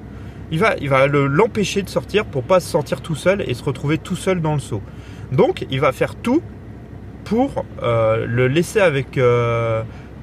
il 0.50 0.58
va, 0.58 0.76
il 0.80 0.88
va 0.88 1.06
l'empêcher 1.06 1.82
de 1.82 1.88
sortir 1.88 2.24
pour 2.24 2.44
pas 2.44 2.60
se 2.60 2.68
sentir 2.68 3.00
tout 3.00 3.14
seul 3.14 3.42
et 3.46 3.54
se 3.54 3.64
retrouver 3.64 3.98
tout 3.98 4.16
seul 4.16 4.40
dans 4.40 4.54
le 4.54 4.60
seau. 4.60 4.82
Donc 5.32 5.66
il 5.70 5.80
va 5.80 5.92
faire 5.92 6.14
tout 6.14 6.42
pour 7.24 7.64
euh, 7.82 8.26
le 8.26 8.48
laisser 8.48 8.80
avec 8.80 9.18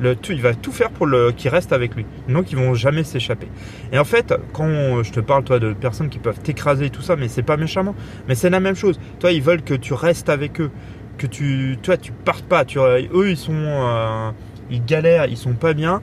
le 0.01 0.15
tout, 0.15 0.31
il 0.31 0.41
va 0.41 0.53
tout 0.53 0.71
faire 0.71 0.89
pour 0.89 1.07
qu'il 1.35 1.49
reste 1.49 1.71
avec 1.71 1.95
lui. 1.95 2.05
Donc 2.27 2.51
ils 2.51 2.57
vont 2.57 2.73
jamais 2.73 3.03
s'échapper. 3.03 3.47
Et 3.93 3.99
en 3.99 4.03
fait, 4.03 4.33
quand 4.53 5.03
je 5.03 5.11
te 5.11 5.19
parle 5.19 5.43
toi 5.43 5.59
de 5.59 5.73
personnes 5.73 6.09
qui 6.09 6.19
peuvent 6.19 6.39
t'écraser 6.39 6.85
et 6.85 6.89
tout 6.89 7.01
ça, 7.01 7.15
mais 7.15 7.27
c'est 7.27 7.43
pas 7.43 7.57
méchamment, 7.57 7.95
mais 8.27 8.35
c'est 8.35 8.49
la 8.49 8.59
même 8.59 8.75
chose. 8.75 8.99
Toi, 9.19 9.31
ils 9.31 9.41
veulent 9.41 9.61
que 9.61 9.73
tu 9.73 9.93
restes 9.93 10.29
avec 10.29 10.59
eux, 10.59 10.71
que 11.17 11.27
tu 11.27 11.77
toi 11.81 11.97
tu 11.97 12.11
partes 12.11 12.45
pas. 12.45 12.65
Tu, 12.65 12.79
eux 12.79 13.29
ils 13.29 13.37
sont 13.37 13.53
euh, 13.53 14.31
ils 14.69 14.83
galèrent, 14.83 15.27
ils 15.27 15.37
sont 15.37 15.53
pas 15.53 15.73
bien 15.73 16.01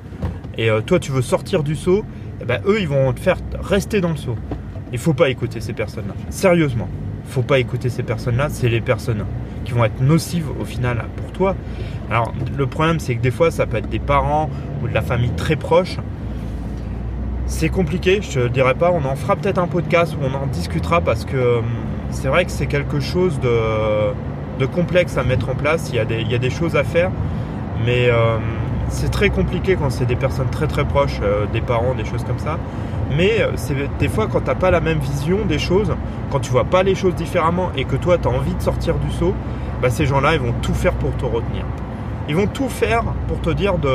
et 0.56 0.70
toi 0.86 0.98
tu 0.98 1.12
veux 1.12 1.22
sortir 1.22 1.62
du 1.62 1.76
seau 1.76 2.04
eh 2.40 2.44
ben, 2.44 2.60
eux, 2.66 2.80
ils 2.80 2.88
vont 2.88 3.12
te 3.12 3.20
faire 3.20 3.38
rester 3.60 4.00
dans 4.00 4.10
le 4.10 4.16
seau. 4.16 4.36
Il 4.92 4.98
faut 4.98 5.14
pas 5.14 5.28
écouter 5.28 5.60
ces 5.60 5.72
personnes-là. 5.72 6.14
Sérieusement, 6.30 6.88
faut 7.28 7.42
pas 7.42 7.58
écouter 7.58 7.90
ces 7.90 8.02
personnes-là. 8.02 8.48
C'est 8.50 8.68
les 8.68 8.80
personnes 8.80 9.24
qui 9.64 9.72
vont 9.72 9.84
être 9.84 10.00
nocives 10.00 10.48
au 10.60 10.64
final 10.64 11.04
pour 11.16 11.32
toi. 11.32 11.54
Alors, 12.10 12.32
le 12.56 12.66
problème, 12.66 13.00
c'est 13.00 13.14
que 13.14 13.20
des 13.20 13.30
fois, 13.30 13.50
ça 13.50 13.66
peut 13.66 13.76
être 13.76 13.88
des 13.88 13.98
parents 13.98 14.48
ou 14.82 14.88
de 14.88 14.94
la 14.94 15.02
famille 15.02 15.32
très 15.36 15.56
proche. 15.56 15.98
C'est 17.46 17.68
compliqué, 17.68 18.20
je 18.22 18.40
te 18.40 18.48
dirais 18.48 18.74
pas. 18.74 18.90
On 18.90 19.04
en 19.04 19.16
fera 19.16 19.36
peut-être 19.36 19.58
un 19.58 19.68
podcast 19.68 20.14
où 20.14 20.24
on 20.24 20.34
en 20.34 20.46
discutera 20.46 21.00
parce 21.00 21.24
que 21.24 21.58
hum, 21.58 21.64
c'est 22.10 22.28
vrai 22.28 22.44
que 22.44 22.50
c'est 22.50 22.66
quelque 22.66 23.00
chose 23.00 23.38
de, 23.40 24.66
complexe 24.66 25.16
à 25.16 25.22
mettre 25.22 25.48
en 25.48 25.54
place. 25.54 25.90
Il 25.90 25.96
y 25.96 26.34
a 26.34 26.38
des, 26.38 26.50
choses 26.50 26.76
à 26.76 26.84
faire. 26.84 27.10
Mais. 27.84 28.10
Hum, 28.10 28.40
c'est 28.90 29.10
très 29.10 29.30
compliqué 29.30 29.76
quand 29.76 29.90
c'est 29.90 30.06
des 30.06 30.16
personnes 30.16 30.48
très 30.50 30.66
très 30.66 30.84
proches, 30.84 31.20
euh, 31.22 31.46
des 31.52 31.60
parents, 31.60 31.94
des 31.94 32.04
choses 32.04 32.24
comme 32.24 32.38
ça. 32.38 32.58
Mais 33.16 33.40
euh, 33.40 33.52
c'est 33.56 33.74
des 33.98 34.08
fois 34.08 34.26
quand 34.26 34.40
tu 34.40 34.46
n'as 34.46 34.54
pas 34.54 34.70
la 34.70 34.80
même 34.80 34.98
vision 34.98 35.44
des 35.46 35.58
choses, 35.58 35.94
quand 36.30 36.40
tu 36.40 36.50
vois 36.50 36.64
pas 36.64 36.82
les 36.82 36.94
choses 36.94 37.14
différemment 37.14 37.70
et 37.76 37.84
que 37.84 37.96
toi 37.96 38.18
tu 38.18 38.28
as 38.28 38.30
envie 38.30 38.54
de 38.54 38.62
sortir 38.62 38.96
du 38.96 39.10
saut, 39.10 39.34
bah, 39.80 39.90
ces 39.90 40.06
gens-là 40.06 40.34
ils 40.34 40.40
vont 40.40 40.54
tout 40.62 40.74
faire 40.74 40.92
pour 40.94 41.16
te 41.16 41.24
retenir. 41.24 41.64
Ils 42.28 42.36
vont 42.36 42.46
tout 42.46 42.68
faire 42.68 43.04
pour 43.26 43.40
te 43.40 43.50
dire 43.50 43.78
de, 43.78 43.88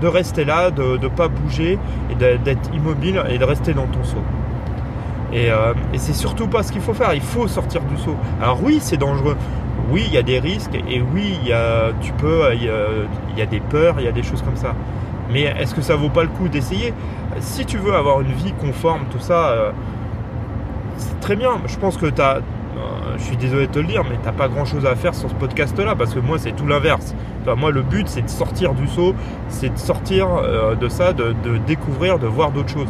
de 0.00 0.06
rester 0.06 0.44
là, 0.44 0.70
de 0.70 0.96
ne 0.96 1.08
pas 1.08 1.28
bouger 1.28 1.78
et 2.10 2.14
d'être 2.14 2.74
immobile 2.74 3.22
et 3.28 3.36
de 3.36 3.44
rester 3.44 3.74
dans 3.74 3.86
ton. 3.86 4.00
Et, 5.30 5.50
euh, 5.50 5.74
et 5.92 5.98
c'est 5.98 6.14
surtout 6.14 6.46
pas 6.46 6.62
ce 6.62 6.72
qu'il 6.72 6.80
faut 6.80 6.94
faire, 6.94 7.12
il 7.12 7.20
faut 7.20 7.46
sortir 7.46 7.82
du 7.82 7.98
saut. 7.98 8.16
Alors 8.40 8.62
oui, 8.62 8.78
c'est 8.80 8.96
dangereux 8.96 9.36
oui, 9.90 10.04
il 10.06 10.12
y 10.14 10.18
a 10.18 10.22
des 10.22 10.38
risques 10.38 10.74
et 10.88 11.00
oui, 11.00 11.38
y 11.44 11.52
a, 11.52 11.92
tu 12.00 12.12
peux, 12.12 12.42
il 12.54 12.64
y 13.38 13.42
a, 13.42 13.46
des 13.46 13.60
peurs, 13.60 13.96
il 13.98 14.04
y 14.04 14.08
a 14.08 14.12
des 14.12 14.22
choses 14.22 14.42
comme 14.42 14.56
ça. 14.56 14.74
Mais 15.30 15.42
est-ce 15.42 15.74
que 15.74 15.82
ça 15.82 15.96
vaut 15.96 16.08
pas 16.08 16.22
le 16.22 16.28
coup 16.28 16.48
d'essayer? 16.48 16.94
Si 17.40 17.66
tu 17.66 17.76
veux 17.76 17.94
avoir 17.94 18.20
une 18.20 18.32
vie 18.32 18.52
conforme, 18.60 19.02
tout 19.10 19.20
ça, 19.20 19.48
euh, 19.48 19.70
c'est 20.96 21.20
très 21.20 21.36
bien. 21.36 21.52
Je 21.66 21.76
pense 21.76 21.96
que 21.96 22.06
tu 22.06 22.20
as, 22.20 22.36
euh, 22.36 22.40
je 23.18 23.22
suis 23.22 23.36
désolé 23.36 23.66
de 23.66 23.72
te 23.72 23.78
le 23.78 23.86
dire, 23.86 24.04
mais 24.08 24.16
t'as 24.22 24.32
pas 24.32 24.48
grand 24.48 24.64
chose 24.64 24.86
à 24.86 24.94
faire 24.96 25.14
sur 25.14 25.28
ce 25.28 25.34
podcast-là 25.34 25.94
parce 25.94 26.14
que 26.14 26.20
moi, 26.20 26.38
c'est 26.38 26.52
tout 26.52 26.66
l'inverse. 26.66 27.14
Moi, 27.56 27.70
le 27.70 27.80
but, 27.80 28.06
c'est 28.08 28.20
de 28.20 28.28
sortir 28.28 28.74
du 28.74 28.86
saut, 28.88 29.14
c'est 29.48 29.72
de 29.72 29.78
sortir 29.78 30.28
euh, 30.28 30.74
de 30.74 30.88
ça, 30.88 31.14
de, 31.14 31.34
découvrir, 31.66 32.18
de 32.18 32.26
voir 32.26 32.50
d'autres 32.50 32.68
choses. 32.68 32.88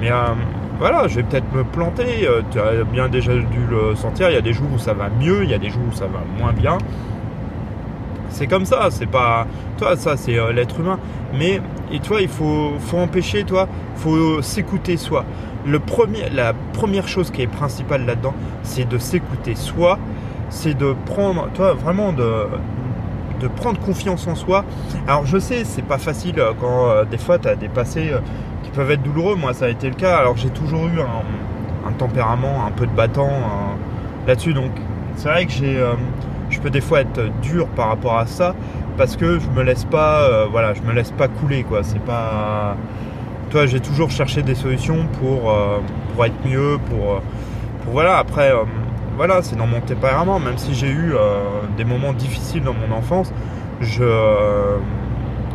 Mais 0.00 0.10
voilà, 0.78 1.06
je 1.06 1.16
vais 1.16 1.22
peut-être 1.22 1.52
me 1.54 1.62
planter. 1.62 2.28
Tu 2.50 2.58
as 2.58 2.82
bien 2.82 3.08
déjà 3.08 3.32
dû 3.32 3.64
le 3.70 3.94
sentir. 3.94 4.30
Il 4.30 4.34
y 4.34 4.38
a 4.38 4.40
des 4.40 4.52
jours 4.52 4.66
où 4.74 4.78
ça 4.78 4.92
va 4.92 5.08
mieux, 5.20 5.44
il 5.44 5.50
y 5.50 5.54
a 5.54 5.58
des 5.58 5.70
jours 5.70 5.82
où 5.88 5.94
ça 5.94 6.06
va 6.06 6.18
moins 6.40 6.52
bien. 6.52 6.78
C'est 8.32 8.46
comme 8.46 8.64
ça, 8.64 8.88
c'est 8.90 9.06
pas. 9.06 9.46
Toi, 9.78 9.96
ça, 9.96 10.16
c'est 10.16 10.38
euh, 10.38 10.52
l'être 10.52 10.80
humain. 10.80 10.98
Mais, 11.38 11.60
et 11.92 12.00
toi, 12.00 12.20
il 12.20 12.28
faut, 12.28 12.72
faut 12.78 12.98
empêcher, 12.98 13.44
toi, 13.44 13.68
faut 13.96 14.42
s'écouter 14.42 14.96
soi. 14.96 15.24
Le 15.66 15.78
premier, 15.78 16.28
la 16.30 16.52
première 16.72 17.06
chose 17.06 17.30
qui 17.30 17.42
est 17.42 17.46
principale 17.46 18.04
là-dedans, 18.04 18.34
c'est 18.62 18.88
de 18.88 18.98
s'écouter 18.98 19.54
soi. 19.54 19.98
C'est 20.50 20.74
de 20.74 20.94
prendre, 21.06 21.48
toi, 21.54 21.72
vraiment 21.72 22.12
de, 22.12 22.46
de 23.40 23.48
prendre 23.48 23.80
confiance 23.80 24.26
en 24.26 24.34
soi. 24.34 24.64
Alors 25.06 25.24
je 25.24 25.38
sais, 25.38 25.64
c'est 25.64 25.84
pas 25.84 25.98
facile 25.98 26.38
euh, 26.38 26.52
quand 26.60 27.08
des 27.10 27.16
fois 27.16 27.38
tu 27.38 27.48
as 27.48 27.56
dépassé 27.56 28.12
peuvent 28.72 28.90
être 28.90 29.02
douloureux. 29.02 29.36
Moi, 29.36 29.54
ça 29.54 29.66
a 29.66 29.68
été 29.68 29.88
le 29.88 29.94
cas. 29.94 30.16
Alors, 30.16 30.36
j'ai 30.36 30.50
toujours 30.50 30.86
eu 30.86 31.00
un, 31.00 31.92
tempérament 31.92 32.64
un 32.66 32.70
peu 32.70 32.86
de 32.86 32.92
battant 32.92 33.28
euh, 33.28 34.26
là-dessus. 34.26 34.54
Donc, 34.54 34.70
c'est 35.16 35.28
vrai 35.28 35.46
que 35.46 35.52
j'ai, 35.52 35.78
euh, 35.78 35.92
des 36.70 36.80
fois 36.80 37.00
être 37.00 37.20
dur 37.40 37.66
par 37.68 37.88
rapport 37.88 38.18
à 38.18 38.26
ça 38.26 38.54
parce 38.96 39.16
que 39.16 39.38
je 39.38 39.48
me 39.48 39.62
laisse 39.62 39.84
pas, 39.84 40.22
euh, 40.22 40.46
voilà, 40.50 40.74
je 40.74 40.82
me 40.82 40.92
laisse 40.92 41.10
pas 41.10 41.28
couler, 41.28 41.64
quoi. 41.64 41.82
C'est 41.82 42.02
pas, 42.04 42.76
toi, 43.50 43.66
j'ai 43.66 43.80
toujours 43.80 44.10
cherché 44.10 44.42
des 44.42 44.54
solutions 44.54 45.06
pour, 45.20 45.54
pour 46.14 46.24
être 46.24 46.46
mieux, 46.46 46.78
pour, 46.88 47.22
pour 47.84 47.92
voilà. 47.92 48.18
Après, 48.18 48.52
voilà, 49.16 49.42
c'est 49.42 49.56
dans 49.56 49.66
mon 49.66 49.80
tempérament. 49.80 50.38
Même 50.38 50.58
si 50.58 50.74
j'ai 50.74 50.90
eu 50.90 51.14
des 51.76 51.84
moments 51.84 52.12
difficiles 52.12 52.62
dans 52.62 52.74
mon 52.74 52.94
enfance, 52.94 53.32
je 53.80 54.04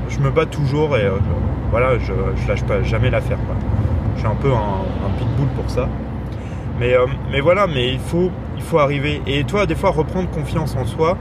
je 0.10 0.20
me 0.20 0.32
bats 0.32 0.46
toujours 0.46 0.98
et 0.98 1.06
euh, 1.06 1.18
voilà, 1.72 1.98
je, 2.00 2.14
je, 2.36 2.48
lâche 2.48 2.64
pas 2.64 2.82
jamais 2.84 3.10
l'affaire. 3.10 3.38
Je 4.16 4.20
suis 4.20 4.28
un 4.28 4.36
peu 4.36 4.52
un, 4.52 5.10
pitbull 5.18 5.48
pour 5.50 5.70
ça. 5.70 5.88
Mais, 6.80 6.94
euh, 6.94 7.06
mais 7.32 7.40
voilà, 7.40 7.68
mais 7.68 7.94
il 7.94 8.00
faut, 8.00 8.32
il 8.56 8.64
faut 8.64 8.80
arriver. 8.80 9.22
Et 9.26 9.44
toi, 9.44 9.66
des 9.66 9.76
fois, 9.76 9.92
reprendre 9.92 10.30
confiance 10.30 10.76
en 10.76 10.86
soi, 10.86 11.18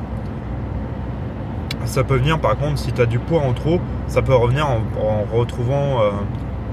ça 1.85 2.05
peut 2.05 2.17
venir 2.17 2.39
par 2.41 2.57
contre, 2.57 2.79
si 2.79 2.93
tu 2.93 3.01
as 3.01 3.07
du 3.07 3.19
poids 3.19 3.41
en 3.41 3.53
trop, 3.53 3.81
ça 4.09 4.21
peut 4.21 4.35
revenir 4.35 4.67
en, 4.69 5.37
retrouvant, 5.37 6.01
euh, 6.01 6.11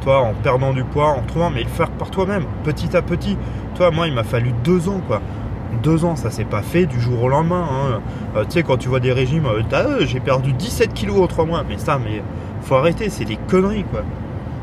toi, 0.01 0.19
en 0.19 0.33
perdant 0.33 0.73
du 0.73 0.83
poids, 0.83 1.07
en 1.07 1.21
trouvant, 1.21 1.49
mais 1.49 1.63
le 1.63 1.69
faire 1.69 1.89
par 1.91 2.09
toi-même, 2.09 2.45
petit 2.63 2.95
à 2.97 3.01
petit. 3.01 3.37
Toi, 3.75 3.91
moi, 3.91 4.07
il 4.07 4.13
m'a 4.13 4.23
fallu 4.23 4.51
deux 4.63 4.89
ans, 4.89 5.01
quoi 5.07 5.21
deux 5.81 6.05
ans, 6.05 6.15
ça 6.15 6.29
s'est 6.29 6.45
pas 6.45 6.61
fait 6.61 6.85
du 6.85 6.99
jour 6.99 7.23
au 7.23 7.29
lendemain. 7.29 7.65
Hein. 7.69 8.01
Euh, 8.35 8.43
tu 8.45 8.51
sais, 8.51 8.63
quand 8.63 8.77
tu 8.77 8.89
vois 8.89 8.99
des 8.99 9.11
régimes, 9.11 9.47
j'ai 10.01 10.19
perdu 10.19 10.53
17 10.53 10.93
kilos 10.93 11.19
en 11.19 11.27
trois 11.27 11.45
mois. 11.45 11.63
Mais 11.67 11.77
ça, 11.77 11.99
mais 12.03 12.21
faut 12.61 12.75
arrêter, 12.75 13.09
c'est 13.09 13.25
des 13.25 13.37
conneries, 13.47 13.85
quoi. 13.85 14.03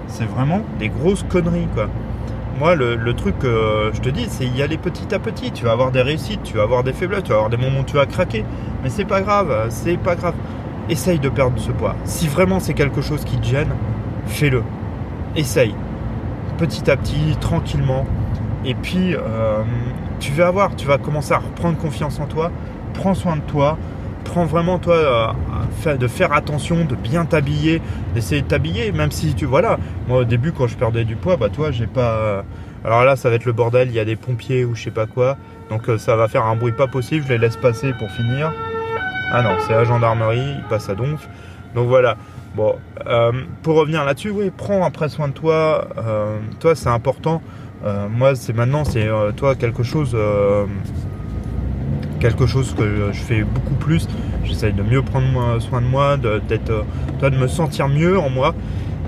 C'est 0.07 0.25
vraiment 0.25 0.63
des 0.79 0.89
grosses 0.89 1.25
conneries, 1.25 1.69
quoi. 1.75 1.89
Moi, 2.61 2.75
le, 2.75 3.15
truc 3.15 3.39
que 3.39 3.91
je 3.95 4.01
te 4.03 4.11
dis, 4.11 4.27
c'est 4.29 4.45
y 4.45 4.61
aller 4.61 4.77
petit 4.77 5.15
à 5.15 5.19
petit. 5.19 5.51
Tu 5.51 5.65
vas 5.65 5.73
avoir 5.73 5.91
des 5.91 6.03
réussites, 6.03 6.43
tu 6.43 6.59
vas 6.59 6.65
avoir 6.65 6.85
des 6.85 6.93
faiblesses, 6.93 7.23
tu 7.23 7.31
vas 7.31 7.37
avoir 7.37 7.49
des 7.49 7.57
moments 7.57 7.81
où 7.81 7.85
tu 7.85 7.95
vas 7.95 8.05
craquer. 8.05 8.45
Mais 8.83 8.91
c'est 8.91 9.07
pas 9.07 9.23
grave, 9.23 9.69
c'est 9.71 9.97
pas 9.97 10.15
grave. 10.15 10.35
Essaye 10.91 11.19
de 11.19 11.31
perdre 11.31 11.59
ce 11.59 11.71
poids. 11.71 11.97
Si 12.05 12.29
vraiment 12.29 12.61
c'est 12.61 12.75
quelque 12.75 13.01
chose 13.01 13.25
qui 13.25 13.39
te 13.39 13.47
gêne, 13.47 13.71
fais-le. 14.27 14.63
Essaye. 15.37 15.75
Petit 16.59 16.91
à 16.91 16.99
petit, 16.99 17.35
tranquillement. 17.41 18.05
Et 18.67 18.75
puis, 18.75 19.15
euh, 19.15 19.63
tu 20.19 20.33
vas 20.33 20.51
voir, 20.51 20.77
tu 20.77 20.87
vas 20.87 20.99
commencer 20.99 21.33
à 21.33 21.39
reprendre 21.39 21.79
confiance 21.79 22.21
en 22.21 22.27
toi. 22.27 22.51
Prends 22.93 23.15
soin 23.15 23.37
de 23.37 23.43
toi 23.43 23.79
prends 24.25 24.45
vraiment 24.45 24.79
toi 24.79 24.95
euh, 25.87 25.97
de 25.97 26.07
faire 26.07 26.33
attention, 26.33 26.85
de 26.85 26.95
bien 26.95 27.25
t'habiller, 27.25 27.81
d'essayer 28.15 28.43
de 28.43 28.47
t'habiller, 28.47 28.93
même 28.93 29.11
si 29.11 29.35
tu 29.35 29.47
voilà. 29.47 29.79
Moi 30.09 30.19
au 30.19 30.25
début 30.25 30.53
quand 30.53 30.67
je 30.67 30.77
perdais 30.77 31.05
du 31.05 31.17
poids, 31.17 31.37
bah 31.37 31.49
toi 31.49 31.71
j'ai 31.71 31.87
pas. 31.87 32.13
Euh, 32.13 32.43
alors 32.85 33.05
là 33.05 33.17
ça 33.17 33.31
va 33.31 33.37
être 33.37 33.45
le 33.45 33.53
bordel, 33.53 33.89
il 33.89 33.95
y 33.95 34.01
a 34.01 34.05
des 34.05 34.17
pompiers 34.17 34.65
ou 34.65 34.75
je 34.75 34.85
sais 34.85 34.91
pas 34.91 35.07
quoi, 35.07 35.37
donc 35.69 35.89
euh, 35.89 35.99
ça 35.99 36.17
va 36.17 36.29
faire 36.29 36.45
un 36.45 36.57
bruit 36.57 36.73
pas 36.73 36.87
possible. 36.87 37.25
Je 37.27 37.33
les 37.33 37.39
laisse 37.39 37.57
passer 37.57 37.93
pour 37.99 38.11
finir. 38.11 38.53
Ah 39.33 39.43
non, 39.43 39.57
c'est 39.67 39.73
la 39.73 39.85
gendarmerie, 39.85 40.57
il 40.59 40.65
passe 40.69 40.89
à 40.89 40.95
Donf. 40.95 41.29
Donc 41.75 41.89
voilà. 41.89 42.17
Bon, 42.57 42.75
pour 43.63 43.77
revenir 43.77 44.05
là-dessus, 44.05 44.31
oui, 44.31 44.51
prends 44.51 44.85
après 44.85 45.09
soin 45.09 45.29
de 45.29 45.33
toi. 45.33 45.87
toi, 46.59 46.75
c'est 46.75 46.89
important. 46.89 47.41
moi, 48.11 48.35
c'est 48.35 48.53
maintenant, 48.53 48.85
c'est 48.85 49.09
toi 49.37 49.55
quelque 49.55 49.85
chose 49.85 50.17
quelque 52.21 52.47
chose 52.47 52.75
que 52.75 53.11
je 53.13 53.21
fais 53.21 53.43
beaucoup 53.43 53.75
plus. 53.75 54.07
J'essaye 54.45 54.73
de 54.73 54.83
mieux 54.83 55.03
prendre 55.03 55.61
soin 55.61 55.81
de 55.81 55.87
moi, 55.87 56.17
d'être, 56.17 56.85
de, 57.21 57.29
de 57.29 57.37
me 57.37 57.49
sentir 57.49 57.89
mieux 57.89 58.19
en 58.19 58.31
moi. 58.31 58.55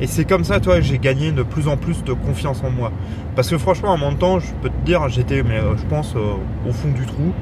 Et 0.01 0.09
c'est 0.09 0.25
comme 0.25 0.43
ça, 0.43 0.59
toi, 0.59 0.81
j'ai 0.81 0.99
gagné 0.99 1.31
de 1.31 1.45
plus 1.45 1.69
en 1.69 1.77
plus 1.77 2.03
de 2.03 2.13
confiance 2.13 2.61
en 2.65 2.71
moi. 2.71 2.91
Parce 3.37 3.49
que 3.49 3.57
franchement, 3.57 3.93
à 3.93 3.97
mon 3.97 4.15
temps, 4.15 4.41
je 4.41 4.53
peux 4.61 4.69
te 4.69 4.85
dire, 4.85 5.09
j'étais, 5.09 5.45
mais 5.45 5.59
euh, 5.59 5.77
je 5.77 5.85
pense, 5.85 6.15
euh, 6.17 6.69
au 6.69 6.73
fond 6.73 6.89
du 6.89 7.07
trou. 7.07 7.33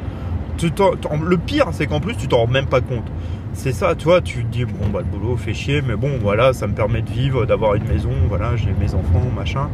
le 1.25 1.39
pire, 1.39 1.69
c'est 1.73 1.87
qu'en 1.87 2.01
plus, 2.01 2.17
tu 2.17 2.29
t'en 2.29 2.41
rends 2.41 2.47
même 2.47 2.67
pas 2.67 2.83
compte. 2.83 3.11
C'est 3.55 3.73
ça, 3.73 3.95
toi, 3.95 4.21
tu 4.21 4.45
te 4.45 4.53
dis, 4.53 4.67
bon, 4.67 4.91
bah, 4.93 5.01
le 5.01 5.07
boulot 5.07 5.39
fait 5.39 5.55
chier, 5.55 5.81
mais 5.81 5.97
bon, 5.97 6.19
voilà, 6.21 6.53
ça 6.53 6.67
me 6.67 6.75
permet 6.75 7.01
de 7.01 7.11
vivre, 7.11 7.47
d'avoir 7.47 7.77
une 7.77 7.89
maison, 7.89 8.11
voilà, 8.29 8.57
j'ai 8.57 8.75
mes 8.79 8.95
enfants, 8.95 9.27
machin. 9.35 9.71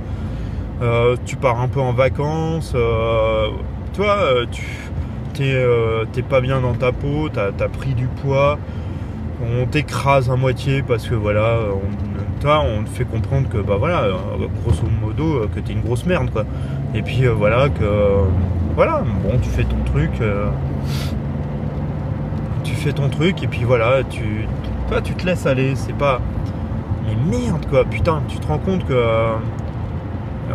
Euh, 0.81 1.17
tu 1.27 1.35
pars 1.35 1.61
un 1.61 1.69
peu 1.69 1.81
en 1.81 1.93
vacances. 1.93 2.71
toi, 2.71 4.17
tu 4.53 4.63
euh, 4.63 4.86
t'es 6.13 6.23
pas 6.23 6.41
bien 6.41 6.61
dans 6.61 6.75
ta 6.75 6.93
peau, 6.93 7.29
t'as 7.29 7.49
as 7.49 7.69
pris 7.69 7.95
du 7.95 8.07
poids, 8.07 8.59
on 9.43 9.67
t'écrase 9.67 10.31
à 10.31 10.37
moitié 10.37 10.83
parce 10.83 11.07
que 11.07 11.15
voilà, 11.15 11.59
on, 12.45 12.85
te 12.85 12.89
fait 12.89 13.05
comprendre 13.05 13.49
que 13.49 13.59
bah 13.59 13.77
voilà, 13.79 14.09
grosso 14.63 14.87
modo, 15.01 15.43
euh, 15.43 15.49
que 15.53 15.61
t'es 15.61 15.73
une 15.73 15.83
grosse 15.83 16.07
merde 16.07 16.31
quoi. 16.31 16.45
Et 16.95 17.03
puis 17.03 17.27
euh, 17.27 17.33
voilà 17.33 17.69
que 17.69 17.85
voilà, 18.75 19.03
bon, 19.23 19.39
tu 19.43 19.49
fais 19.49 19.65
ton 19.65 19.83
truc, 19.85 20.13
tu 22.65 22.75
fais 22.75 22.93
ton 22.93 23.09
truc 23.09 23.43
et 23.43 23.47
puis 23.47 23.65
voilà, 23.65 24.05
tu, 24.05 24.47
toi, 24.89 25.01
tu 25.01 25.15
te 25.15 25.27
laisses 25.27 25.47
aller. 25.47 25.75
C'est 25.75 25.97
pas, 25.97 26.21
mais 27.07 27.39
merde 27.39 27.67
quoi, 27.69 27.85
putain, 27.85 28.23
tu 28.29 28.39
te 28.39 28.47
rends 28.47 28.59
compte 28.59 28.87
que 28.87 28.95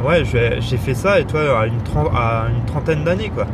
ouais, 0.06 0.24
j'ai 0.26 0.78
fait 0.78 0.94
ça 0.94 1.20
et 1.20 1.26
toi 1.26 1.42
à 1.60 1.68
une 1.68 2.66
trentaine 2.66 3.04
d'années 3.04 3.30
quoi 3.30 3.46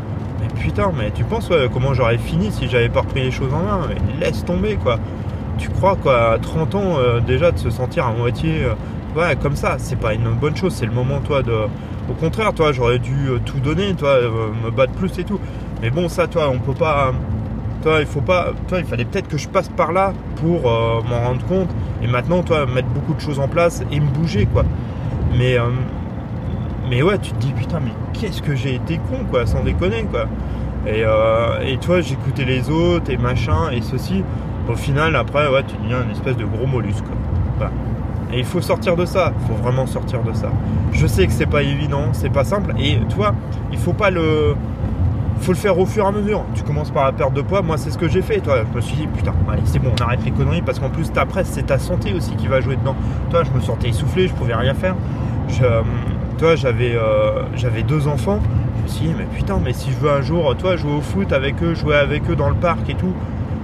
mais 0.96 1.12
tu 1.12 1.24
penses 1.24 1.50
comment 1.74 1.94
j'aurais 1.94 2.18
fini 2.18 2.52
si 2.52 2.68
j'avais 2.68 2.90
pas 2.90 3.02
repris 3.02 3.24
les 3.24 3.32
choses 3.32 3.54
en 3.54 3.64
main 3.64 3.82
laisse 4.20 4.44
tomber 4.46 4.76
quoi. 4.76 5.00
Tu 5.58 5.70
crois 5.70 5.96
quoi, 5.96 6.34
à 6.34 6.38
30 6.38 6.76
ans 6.76 6.98
euh, 7.00 7.20
déjà 7.20 7.52
de 7.52 7.58
se 7.58 7.70
sentir 7.70 8.06
à 8.06 8.12
moitié 8.12 8.64
euh, 8.64 9.20
ouais, 9.20 9.36
comme 9.36 9.56
ça, 9.56 9.76
c'est 9.80 9.96
pas 9.96 10.14
une 10.14 10.30
bonne 10.36 10.56
chose, 10.56 10.74
c'est 10.74 10.86
le 10.86 10.92
moment 10.92 11.20
toi 11.20 11.42
de. 11.42 11.54
Au 12.10 12.14
contraire, 12.14 12.54
toi, 12.54 12.72
j'aurais 12.72 13.00
dû 13.00 13.28
euh, 13.28 13.40
tout 13.44 13.60
donner, 13.60 13.94
toi, 13.94 14.18
me 14.64 14.72
battre 14.72 14.94
plus 14.94 15.20
et 15.20 15.26
tout. 15.26 15.40
Mais 15.82 15.90
bon, 15.90 16.08
ça, 16.08 16.28
toi, 16.28 16.50
on 16.50 16.60
peut 16.60 16.74
pas. 16.74 17.12
Toi, 17.82 18.00
il 18.00 18.06
faut 18.06 18.22
pas. 18.22 18.54
Toi, 18.68 18.80
il 18.80 18.86
fallait 18.86 19.04
peut-être 19.04 19.28
que 19.28 19.38
je 19.38 19.50
passe 19.50 19.68
par 19.70 19.92
là 19.92 20.14
pour 20.38 20.62
m'en 20.62 21.20
rendre 21.20 21.46
compte. 21.48 21.70
Et 22.02 22.08
maintenant, 22.08 22.44
toi, 22.44 22.66
mettre 22.66 22.88
beaucoup 22.90 23.14
de 23.14 23.20
choses 23.20 23.40
en 23.40 23.48
place 23.48 23.84
et 23.92 24.00
me 24.00 24.08
bouger, 24.08 24.46
quoi. 24.46 24.64
Mais 25.38 25.58
mais 26.90 27.02
ouais, 27.02 27.18
tu 27.20 27.32
te 27.32 27.40
dis 27.40 27.54
putain, 27.54 27.80
mais 27.80 27.92
qu'est-ce 28.14 28.42
que 28.42 28.56
j'ai 28.56 28.76
été 28.76 28.98
con, 28.98 29.26
quoi, 29.30 29.46
sans 29.46 29.64
déconner, 29.64 30.04
quoi. 30.04 30.26
Et, 30.86 31.04
euh, 31.04 31.60
et 31.66 31.78
toi, 31.78 32.02
j'écoutais 32.02 32.46
les 32.46 32.70
autres 32.70 33.12
et 33.12 33.18
machin 33.18 33.72
et 33.72 33.82
ceci. 33.82 34.24
Au 34.70 34.76
final, 34.76 35.16
après, 35.16 35.48
ouais, 35.50 35.64
tu 35.64 35.76
deviens 35.82 36.04
une 36.04 36.12
espèce 36.12 36.38
de 36.38 36.46
gros 36.46 36.68
mollusque. 36.68 37.04
Voilà. 37.58 37.72
Et 38.34 38.40
il 38.40 38.46
faut 38.46 38.62
sortir 38.62 38.96
de 38.96 39.06
ça. 39.06 39.34
Il 39.40 39.48
faut 39.48 39.62
vraiment 39.62 39.86
sortir 39.86 40.22
de 40.24 40.34
ça. 40.34 40.50
Je 40.92 41.08
sais 41.08 41.26
que 41.26 41.34
c'est 41.34 41.46
pas 41.46 41.64
évident, 41.64 42.10
c'est 42.12 42.30
pas 42.30 42.44
simple. 42.44 42.74
Et 42.80 43.00
toi, 43.10 43.34
il 43.72 43.78
faut 43.78 43.94
pas 43.94 44.10
le. 44.10 44.56
Faut 45.40 45.52
le 45.52 45.58
faire 45.58 45.78
au 45.78 45.86
fur 45.86 46.04
et 46.04 46.08
à 46.08 46.12
mesure. 46.12 46.44
Tu 46.56 46.64
commences 46.64 46.90
par 46.90 47.06
la 47.06 47.12
perte 47.12 47.34
de 47.34 47.42
poids. 47.42 47.62
Moi, 47.62 47.78
c'est 47.78 47.92
ce 47.92 47.98
que 47.98 48.10
j'ai 48.10 48.24
fait. 48.24 48.40
Toi, 48.40 48.64
je 48.70 48.76
me 48.76 48.82
suis 48.82 48.96
dit, 48.96 49.08
putain, 49.08 49.34
allez, 49.52 49.62
c'est 49.66 49.78
bon, 49.78 49.92
on 49.98 50.04
arrête 50.04 50.26
les 50.26 50.32
conneries 50.32 50.64
parce 50.64 50.80
qu'en 50.80 50.90
plus, 50.90 51.12
après, 51.16 51.44
c'est 51.44 51.68
ta 51.68 51.78
santé 51.78 52.14
aussi 52.14 52.36
qui 52.36 52.48
va 52.48 52.60
jouer 52.60 52.76
dedans. 52.76 52.96
Toi, 53.30 53.44
je 53.44 53.52
me 53.52 53.62
sentais 53.62 53.90
essoufflé, 53.90 54.28
je 54.28 54.34
pouvais 54.34 54.56
rien 54.56 54.74
faire. 54.74 54.96
Je, 55.48 55.64
toi, 56.38 56.56
j'avais 56.56 56.96
euh, 56.96 57.44
j'avais 57.56 57.84
deux 57.84 58.08
enfants. 58.08 58.40
Je 58.78 58.84
me 58.84 58.88
suis 58.88 59.08
dit, 59.08 59.16
mais 59.18 59.26
putain, 59.26 59.60
mais 59.64 59.74
si 59.74 59.92
je 59.92 59.98
veux 59.98 60.12
un 60.12 60.22
jour, 60.22 60.56
toi, 60.56 60.76
jouer 60.78 60.94
au 60.94 61.02
foot 61.02 61.34
avec 61.34 61.62
eux, 61.62 61.74
jouer 61.74 61.96
avec 61.96 62.30
eux 62.30 62.36
dans 62.36 62.50
le 62.50 62.56
parc 62.56 62.90
et 62.90 62.94
tout, 62.94 63.14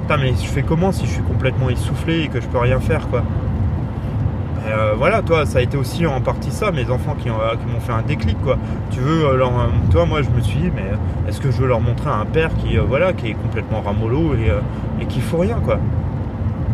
putain, 0.02 0.18
mais 0.18 0.32
je 0.32 0.48
fais 0.48 0.64
comment 0.64 0.92
si 0.92 1.06
je 1.06 1.12
suis 1.12 1.22
complètement 1.22 1.70
essoufflé 1.70 2.24
et 2.24 2.28
que 2.28 2.42
je 2.42 2.48
peux 2.48 2.58
rien 2.58 2.80
faire, 2.80 3.08
quoi? 3.08 3.24
Euh, 4.66 4.94
voilà, 4.98 5.22
toi, 5.22 5.46
ça 5.46 5.60
a 5.60 5.62
été 5.62 5.78
aussi 5.78 6.06
en 6.06 6.22
partie 6.22 6.52
ça, 6.52 6.72
mes 6.72 6.90
enfants 6.90 7.16
qui, 7.20 7.30
m'ont 7.30 7.80
fait 7.80 7.92
un 7.92 8.02
déclic, 8.02 8.40
quoi. 8.42 8.58
Tu 8.92 9.00
veux, 9.00 9.26
euh, 9.26 9.38
leur, 9.38 9.52
toi, 9.92 10.06
moi, 10.06 10.22
je 10.22 10.30
me 10.30 10.42
suis 10.42 10.60
dit, 10.60 10.72
mais 10.76 10.86
est-ce 11.30 11.40
que 11.40 11.52
je 11.52 11.62
veux 11.62 11.68
leur 11.68 11.82
montrer 11.82 12.10
un 12.10 12.26
père 12.26 12.50
qui, 12.56 12.78
voilà, 12.78 13.14
qui 13.14 13.30
est 13.30 13.34
complètement 13.34 13.82
ramolo 13.82 14.34
et, 14.36 14.52
et 15.02 15.06
qui 15.06 15.22
fout 15.22 15.42
rien, 15.42 15.60
quoi? 15.64 15.80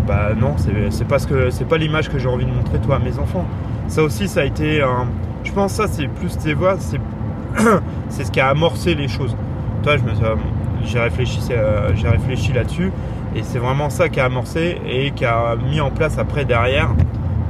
Bah 0.08 0.30
non, 0.36 0.56
c'est 0.90 1.08
pas 1.08 1.20
ce 1.20 1.28
que, 1.28 1.52
c'est 1.52 1.66
pas 1.66 1.78
l'image 1.78 2.10
que 2.10 2.18
j'ai 2.18 2.28
envie 2.30 2.46
de 2.46 2.52
montrer, 2.52 2.80
toi, 2.80 2.96
à 2.96 3.00
mes 3.00 3.20
enfants. 3.20 3.46
Ça 3.88 4.02
aussi, 4.02 4.28
ça 4.28 4.42
a 4.42 4.46
été 4.46 4.82
un, 4.82 5.08
je 5.44 5.52
pense 5.52 5.72
que 5.72 5.78
ça, 5.78 5.88
c'est 5.88 6.08
plus 6.08 6.38
tes 6.38 6.54
voix, 6.54 6.78
c'est, 6.80 7.00
c'est 8.10 8.26
ce 8.26 8.32
qui 8.32 8.40
a 8.40 8.50
amorcé 8.50 8.96
les 8.96 9.08
choses. 9.08 9.36
Toi, 9.84 9.98
je 9.98 10.04
me, 10.04 10.12
j'ai 10.84 11.00
réfléchi, 11.00 11.40
euh, 11.52 11.92
j'ai 11.96 12.08
réfléchi 12.10 12.54
là-dessus, 12.54 12.92
et 13.36 13.44
c'est 13.44 13.60
vraiment 13.60 13.90
ça 13.90 14.10
qui 14.10 14.20
a 14.20 14.26
amorcé 14.26 14.82
et 14.88 15.12
qui 15.12 15.26
a 15.26 15.56
mis 15.56 15.82
en 15.82 15.92
place 15.92 16.18
après 16.18 16.46
derrière, 16.46 16.90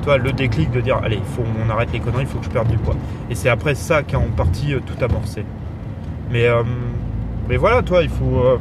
toi, 0.03 0.17
le 0.17 0.31
déclic 0.31 0.71
de 0.71 0.81
dire, 0.81 0.99
allez, 1.03 1.19
faut, 1.35 1.43
on 1.65 1.69
arrête 1.69 1.91
les 1.91 1.99
conneries, 1.99 2.23
il 2.23 2.27
faut 2.27 2.39
que 2.39 2.45
je 2.45 2.49
perde 2.49 2.69
du 2.69 2.77
poids. 2.77 2.95
Et 3.29 3.35
c'est 3.35 3.49
après 3.49 3.75
ça 3.75 4.03
qui 4.03 4.15
a 4.15 4.19
en 4.19 4.29
partie 4.35 4.73
euh, 4.73 4.79
tout 4.79 5.03
amorcé. 5.03 5.43
Mais, 6.31 6.45
euh, 6.45 6.63
mais 7.49 7.57
voilà, 7.57 7.81
toi, 7.81 8.03
il 8.03 8.09
faut, 8.09 8.59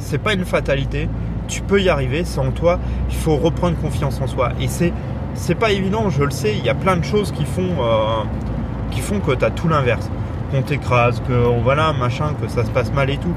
c'est 0.00 0.18
pas 0.18 0.34
une 0.34 0.44
fatalité. 0.44 1.08
Tu 1.46 1.62
peux 1.62 1.80
y 1.80 1.88
arriver. 1.88 2.24
Sans 2.24 2.50
toi, 2.50 2.78
il 3.08 3.14
faut 3.14 3.36
reprendre 3.36 3.76
confiance 3.76 4.20
en 4.20 4.26
soi. 4.26 4.50
Et 4.60 4.68
c'est 4.68 4.92
c'est 5.34 5.54
pas 5.54 5.72
évident, 5.72 6.10
je 6.10 6.24
le 6.24 6.30
sais, 6.30 6.54
il 6.56 6.64
y 6.64 6.68
a 6.68 6.74
plein 6.74 6.96
de 6.96 7.04
choses 7.04 7.32
qui 7.32 7.44
font, 7.44 7.70
euh, 7.80 8.22
qui 8.90 9.00
font 9.00 9.20
que 9.20 9.32
tu 9.32 9.44
as 9.44 9.50
tout 9.50 9.68
l'inverse. 9.68 10.10
Qu'on 10.50 10.62
t'écrase, 10.62 11.22
que 11.26 11.32
oh, 11.32 11.56
voilà, 11.62 11.92
machin, 11.92 12.34
que 12.40 12.48
ça 12.48 12.64
se 12.64 12.70
passe 12.70 12.92
mal 12.92 13.10
et 13.10 13.18
tout. 13.18 13.34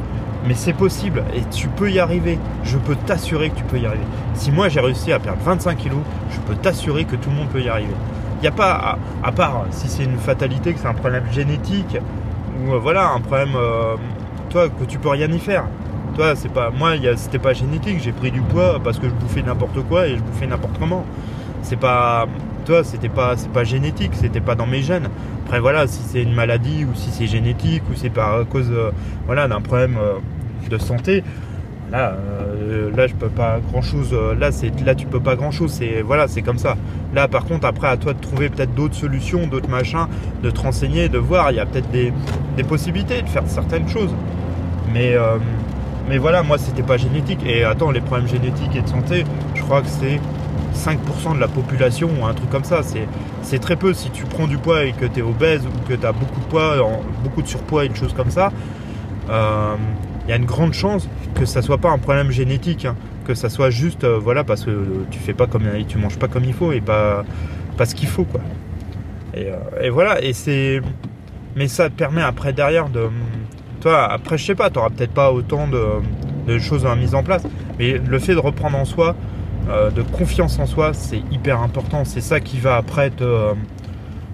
Mais 0.47 0.55
c'est 0.55 0.73
possible 0.73 1.23
et 1.33 1.41
tu 1.55 1.67
peux 1.69 1.89
y 1.89 1.99
arriver. 1.99 2.37
Je 2.63 2.77
peux 2.77 2.95
t'assurer 2.95 3.49
que 3.49 3.55
tu 3.55 3.63
peux 3.63 3.77
y 3.77 3.85
arriver. 3.85 4.03
Si 4.33 4.51
moi 4.51 4.67
j'ai 4.67 4.81
réussi 4.81 5.13
à 5.13 5.19
perdre 5.19 5.39
25 5.43 5.77
kilos, 5.77 6.01
je 6.31 6.39
peux 6.41 6.55
t'assurer 6.55 7.05
que 7.05 7.15
tout 7.15 7.29
le 7.29 7.35
monde 7.35 7.47
peut 7.49 7.61
y 7.61 7.69
arriver. 7.69 7.93
Il 8.39 8.41
n'y 8.41 8.47
a 8.47 8.51
pas, 8.51 8.97
à, 9.23 9.31
part 9.31 9.67
si 9.69 9.87
c'est 9.87 10.03
une 10.03 10.17
fatalité, 10.17 10.73
que 10.73 10.79
c'est 10.79 10.87
un 10.87 10.93
problème 10.93 11.23
génétique, 11.31 11.97
ou 12.59 12.73
euh, 12.73 12.79
voilà, 12.79 13.11
un 13.11 13.21
problème, 13.21 13.53
euh, 13.55 13.95
toi, 14.49 14.67
que 14.67 14.83
tu 14.83 14.97
peux 14.97 15.07
rien 15.09 15.31
y 15.31 15.39
faire. 15.39 15.63
Toi, 16.15 16.35
c'est 16.35 16.51
pas, 16.51 16.69
moi, 16.69 16.91
c'était 17.15 17.39
pas 17.39 17.53
génétique, 17.53 18.01
j'ai 18.03 18.11
pris 18.11 18.31
du 18.31 18.41
poids 18.41 18.81
parce 18.83 18.99
que 18.99 19.07
je 19.07 19.13
bouffais 19.13 19.43
n'importe 19.43 19.81
quoi 19.87 20.07
et 20.07 20.17
je 20.17 20.21
bouffais 20.21 20.45
n'importe 20.45 20.77
comment 20.77 21.05
c'est 21.63 21.79
pas 21.79 22.27
toi 22.65 22.83
c'était 22.83 23.09
pas 23.09 23.35
c'est 23.35 23.51
pas 23.51 23.63
génétique 23.63 24.11
c'était 24.13 24.41
pas 24.41 24.55
dans 24.55 24.67
mes 24.67 24.81
gènes. 24.81 25.09
Après 25.45 25.59
voilà 25.59 25.87
si 25.87 26.01
c'est 26.03 26.21
une 26.21 26.33
maladie 26.33 26.85
ou 26.85 26.93
si 26.93 27.09
c'est 27.09 27.27
génétique 27.27 27.83
ou 27.89 27.95
c'est 27.95 28.09
par 28.09 28.45
cause 28.47 28.69
euh, 28.71 28.91
voilà 29.25 29.47
d'un 29.47 29.61
problème 29.61 29.97
euh, 29.97 30.19
de 30.69 30.77
santé 30.77 31.23
là 31.91 32.15
euh, 32.15 32.89
là 32.95 33.07
je 33.07 33.13
peux 33.13 33.29
pas 33.29 33.59
grand 33.71 33.81
chose 33.81 34.15
là 34.39 34.51
c'est 34.51 34.71
là 34.85 34.95
tu 34.95 35.05
peux 35.05 35.19
pas 35.19 35.35
grand 35.35 35.51
chose 35.51 35.71
c'est 35.71 36.01
voilà 36.01 36.27
c'est 36.27 36.41
comme 36.41 36.57
ça. 36.57 36.77
Là 37.13 37.27
par 37.27 37.45
contre 37.45 37.65
après 37.65 37.87
à 37.87 37.97
toi 37.97 38.13
de 38.13 38.19
trouver 38.19 38.49
peut-être 38.49 38.73
d'autres 38.73 38.95
solutions 38.95 39.47
d'autres 39.47 39.69
machins 39.69 40.07
de 40.41 40.49
te 40.49 40.59
renseigner 40.59 41.09
de 41.09 41.17
voir 41.17 41.51
il 41.51 41.57
y 41.57 41.59
a 41.59 41.65
peut-être 41.65 41.89
des, 41.91 42.11
des, 42.57 42.63
possibilités 42.63 43.21
de 43.21 43.29
faire 43.29 43.43
certaines 43.47 43.87
choses. 43.87 44.13
Mais 44.93 45.15
mais 46.09 46.17
voilà 46.17 46.43
moi 46.43 46.57
c'était 46.57 46.83
pas 46.83 46.97
génétique. 46.97 47.39
Et 47.45 47.63
attends 47.63 47.91
les 47.91 48.01
problèmes 48.01 48.27
génétiques 48.27 48.75
et 48.75 48.81
de 48.81 48.87
santé 48.87 49.23
je 49.55 49.61
crois 49.61 49.81
que 49.81 49.87
c'est 49.87 50.19
5% 50.73 51.35
de 51.35 51.39
la 51.39 51.47
population 51.47 52.09
ou 52.19 52.25
un 52.25 52.33
truc 52.33 52.49
comme 52.49 52.63
ça. 52.63 52.81
C'est 53.41 53.59
très 53.59 53.75
peu. 53.75 53.93
Si 53.93 54.09
tu 54.09 54.25
prends 54.25 54.47
du 54.47 54.57
poids 54.57 54.85
et 54.85 54.93
que 54.93 55.05
tu 55.05 55.19
es 55.19 55.21
obèse 55.21 55.65
ou 55.65 55.89
que 55.89 55.93
tu 55.93 56.05
as 56.05 56.11
beaucoup 56.11 56.39
de 56.39 56.45
poids, 56.45 56.75
beaucoup 57.23 57.41
de 57.41 57.47
surpoids 57.47 57.85
une 57.85 57.95
chose 57.95 58.13
comme 58.13 58.31
ça, 58.31 58.51
il 59.25 59.31
euh, 59.31 59.75
y 60.27 60.31
a 60.31 60.35
une 60.35 60.45
grande 60.45 60.73
chance 60.73 61.07
que 61.35 61.45
ça 61.45 61.61
soit 61.61 61.77
pas 61.77 61.89
un 61.89 61.97
problème 61.97 62.31
génétique, 62.31 62.85
hein. 62.85 62.95
que 63.25 63.33
ça 63.33 63.49
soit 63.49 63.69
juste 63.69 64.03
euh, 64.03 64.19
voilà 64.19 64.43
parce 64.43 64.65
que 64.65 65.05
tu 65.09 65.19
fais 65.19 65.33
pas 65.33 65.47
comme 65.47 65.63
tu 65.87 65.97
manges 65.97 66.19
pas 66.19 66.27
comme 66.27 66.43
il 66.43 66.53
faut 66.53 66.73
et 66.73 66.81
pas, 66.81 67.23
pas 67.77 67.85
ce 67.85 67.95
qu'il 67.95 68.09
faut 68.09 68.25
quoi. 68.25 68.41
Et, 69.33 69.47
euh, 69.47 69.81
et, 69.81 69.89
voilà 69.89 70.21
et 70.21 70.33
c'est 70.33 70.81
mais 71.55 71.67
ça 71.67 71.89
te 71.89 71.95
permet 71.95 72.21
après 72.21 72.53
derrière 72.53 72.89
de. 72.89 73.09
Toi, 73.81 74.11
après, 74.11 74.37
je 74.37 74.45
sais 74.45 74.55
pas, 74.55 74.69
tu 74.69 74.77
n'auras 74.77 74.89
peut-être 74.89 75.13
pas 75.13 75.31
autant 75.31 75.67
de, 75.67 76.57
choses 76.59 76.85
à 76.85 76.95
mise 76.95 77.15
en 77.15 77.23
place, 77.23 77.43
mais 77.77 77.97
le 77.97 78.19
fait 78.19 78.33
de 78.33 78.39
reprendre 78.39 78.77
en 78.77 78.85
soi, 78.85 79.15
euh, 79.69 79.91
de 79.91 80.01
confiance 80.01 80.59
en 80.59 80.65
soi, 80.65 80.93
c'est 80.93 81.21
hyper 81.31 81.61
important. 81.61 82.05
C'est 82.05 82.21
ça 82.21 82.39
qui 82.39 82.59
va 82.59 82.75
après 82.75 83.09
te, 83.09 83.53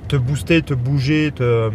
te 0.07 0.15
booster, 0.15 0.61
te 0.61 0.73
bouger, 0.73 1.31
te, 1.31 1.69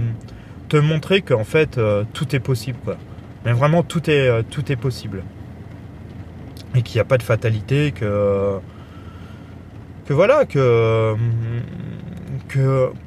te 0.69 0.77
montrer 0.77 1.23
qu'en 1.23 1.45
fait, 1.45 1.79
euh, 1.79 2.05
tout 2.13 2.35
est 2.35 2.41
possible. 2.41 2.97
Mais 3.45 3.53
vraiment, 3.53 3.83
tout 3.83 4.11
est, 4.11 4.29
euh, 4.29 4.43
tout 4.49 4.73
est 4.73 4.77
possible. 4.77 5.23
Et 6.75 6.83
qu'il 6.83 6.97
n'y 6.97 7.01
a 7.01 7.05
pas 7.05 7.19
de 7.19 7.23
fatalité, 7.23 7.93
que. 7.93 8.59
Que 10.07 10.13
voilà, 10.13 10.45
que 10.45 11.17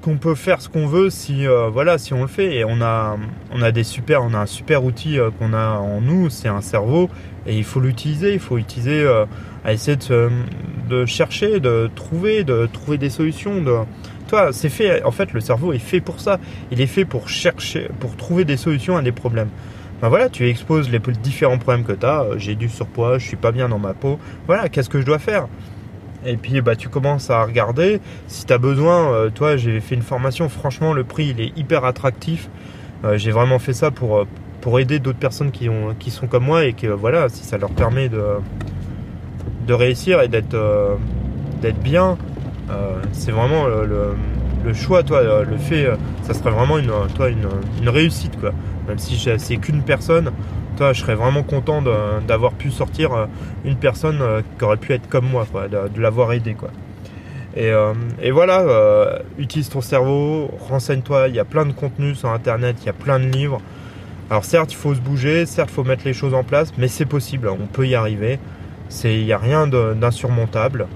qu'on 0.02 0.18
peut 0.18 0.36
faire 0.36 0.62
ce 0.62 0.70
qu'on 0.70 0.88
veut 0.88 1.10
si 1.10 1.48
euh, 1.48 1.70
voilà 1.70 1.98
si 1.98 2.14
on 2.14 2.22
le 2.22 2.28
fait 2.28 2.56
et 2.56 2.66
on 2.66 2.82
a 2.82 3.18
on 3.52 3.62
a 3.62 3.72
des 3.72 3.84
super 3.84 4.24
on 4.24 4.34
a 4.34 4.40
un 4.40 4.46
super 4.46 4.84
outil 4.84 5.20
euh, 5.20 5.30
qu'on 5.32 5.54
a 5.54 5.78
en 5.78 6.02
nous 6.02 6.30
c'est 6.30 6.48
un 6.48 6.62
cerveau 6.62 7.10
et 7.46 7.58
il 7.58 7.64
faut 7.64 7.80
l'utiliser 7.80 8.34
il 8.34 8.40
faut 8.40 8.58
utiliser 8.58 9.02
euh, 9.02 9.26
à 9.68 9.74
essayer 9.74 9.98
de, 10.90 11.06
chercher 11.06 11.60
de 11.60 11.92
trouver 11.94 12.44
de 12.44 12.68
trouver 12.72 12.98
des 12.98 13.12
solutions 13.12 13.64
toi 14.28 14.52
c'est 14.52 14.70
fait 14.70 15.04
en 15.04 15.12
fait 15.12 15.34
le 15.34 15.42
cerveau 15.42 15.74
est 15.74 15.78
fait 15.80 16.02
pour 16.02 16.20
ça 16.20 16.40
il 16.72 16.82
est 16.82 16.88
fait 16.88 17.06
pour 17.06 17.30
chercher 17.30 17.90
pour 18.00 18.16
trouver 18.16 18.46
des 18.46 18.58
solutions 18.58 18.98
à 18.98 19.04
des 19.04 19.12
problèmes 19.12 19.50
ben 20.00 20.10
voilà, 20.10 20.30
tu 20.30 20.48
exposes 20.48 20.92
les 20.92 21.00
différents 21.00 21.58
problèmes 21.58 21.84
que 21.84 21.92
tu 21.92 22.06
as. 22.06 22.38
J'ai 22.38 22.54
du 22.54 22.70
surpoids, 22.70 23.18
je 23.18 23.26
suis 23.26 23.36
pas 23.36 23.52
bien 23.52 23.68
dans 23.68 23.80
ma 23.80 23.96
peau. 23.96 24.20
Voilà, 24.46 24.70
qu'est-ce 24.70 24.90
que 24.90 25.02
je 25.02 25.06
dois 25.08 25.18
faire? 25.18 25.48
Et 26.24 26.38
puis 26.38 26.62
bah, 26.62 26.76
tu 26.76 26.88
commences 26.88 27.32
à 27.32 27.44
regarder. 27.44 28.00
Si 28.28 28.46
tu 28.46 28.54
as 28.54 28.60
besoin, 28.60 29.12
euh, 29.12 29.30
toi 29.32 29.58
j'ai 29.58 29.80
fait 29.80 29.96
une 29.96 30.04
formation, 30.04 30.50
franchement 30.50 30.94
le 30.94 31.04
prix 31.04 31.30
il 31.30 31.42
est 31.42 31.58
hyper 31.58 31.84
attractif. 31.84 32.50
Euh, 33.06 33.18
j'ai 33.18 33.32
vraiment 33.32 33.58
fait 33.58 33.74
ça 33.74 33.90
pour, 33.90 34.18
euh, 34.18 34.26
pour 34.62 34.80
aider 34.80 35.00
d'autres 35.00 35.20
personnes 35.20 35.52
qui, 35.52 35.68
ont, 35.68 35.96
qui 35.98 36.12
sont 36.12 36.28
comme 36.28 36.44
moi 36.44 36.66
et 36.66 36.74
que 36.74 36.88
voilà, 36.88 37.30
si 37.30 37.44
ça 37.44 37.58
leur 37.58 37.72
permet 37.72 38.10
de, 38.10 38.22
de 39.68 39.74
réussir 39.74 40.22
et 40.22 40.28
d'être 40.28 40.58
d'être 41.62 41.80
bien, 41.80 42.18
c'est 43.12 43.32
vraiment 43.32 43.66
le, 43.68 44.74
choix, 44.74 45.04
toi, 45.04 45.22
le 45.44 45.58
fait, 45.58 45.88
ça 46.24 46.34
serait 46.34 46.52
vraiment 46.52 46.78
une, 46.78 46.92
toi, 47.16 47.30
une, 47.30 47.90
réussite 47.90 48.40
quoi. 48.40 48.52
Même 48.88 49.00
si 49.00 49.18
c'est 49.38 49.58
qu'une 49.58 49.82
personne, 49.82 50.32
je 50.80 51.00
serais 51.00 51.16
vraiment 51.16 51.44
content 51.44 51.82
d'avoir 52.28 52.54
pu 52.54 52.72
sortir 52.72 53.14
euh, 53.14 53.26
une 53.66 53.76
personne 53.76 54.20
euh, 54.22 54.42
qui 54.58 54.64
aurait 54.64 54.78
pu 54.78 54.94
être 54.94 55.08
comme 55.10 55.26
moi, 55.26 55.46
de, 55.70 56.02
l'avoir 56.02 56.34
aidé. 56.34 56.54
Quoi. 56.54 56.70
Et, 57.56 57.72
euh, 57.72 57.94
voilà, 58.32 59.20
utilise 59.38 59.70
ton 59.70 59.82
cerveau, 59.82 60.52
renseigne-toi, 60.70 61.28
il 61.30 61.36
y 61.36 61.40
a 61.40 61.46
plein 61.46 61.66
de 61.66 61.72
contenus 61.72 62.20
sur 62.20 62.30
Internet, 62.30 62.78
il 62.82 62.86
y 62.86 62.90
a 62.90 62.94
plein 62.94 63.20
de 63.20 63.26
livres. 63.26 63.62
Alors 64.30 64.44
certes, 64.44 64.74
il 64.74 64.76
faut 64.76 64.94
se 64.94 65.00
bouger, 65.00 65.46
certes, 65.46 65.70
il 65.72 65.76
faut 65.76 65.84
mettre 65.84 66.04
les 66.06 66.14
choses 66.14 66.34
en 66.34 66.44
place, 66.44 66.74
mais 66.78 66.88
c'est 66.88 67.06
possible, 67.06 67.48
on 67.48 67.66
peut 67.66 67.88
y 67.88 67.96
arriver. 67.96 68.40
Il 69.04 69.26
n'y 69.26 69.34
a 69.34 69.38
rien 69.38 69.68
d'insurmontable. 69.68 70.88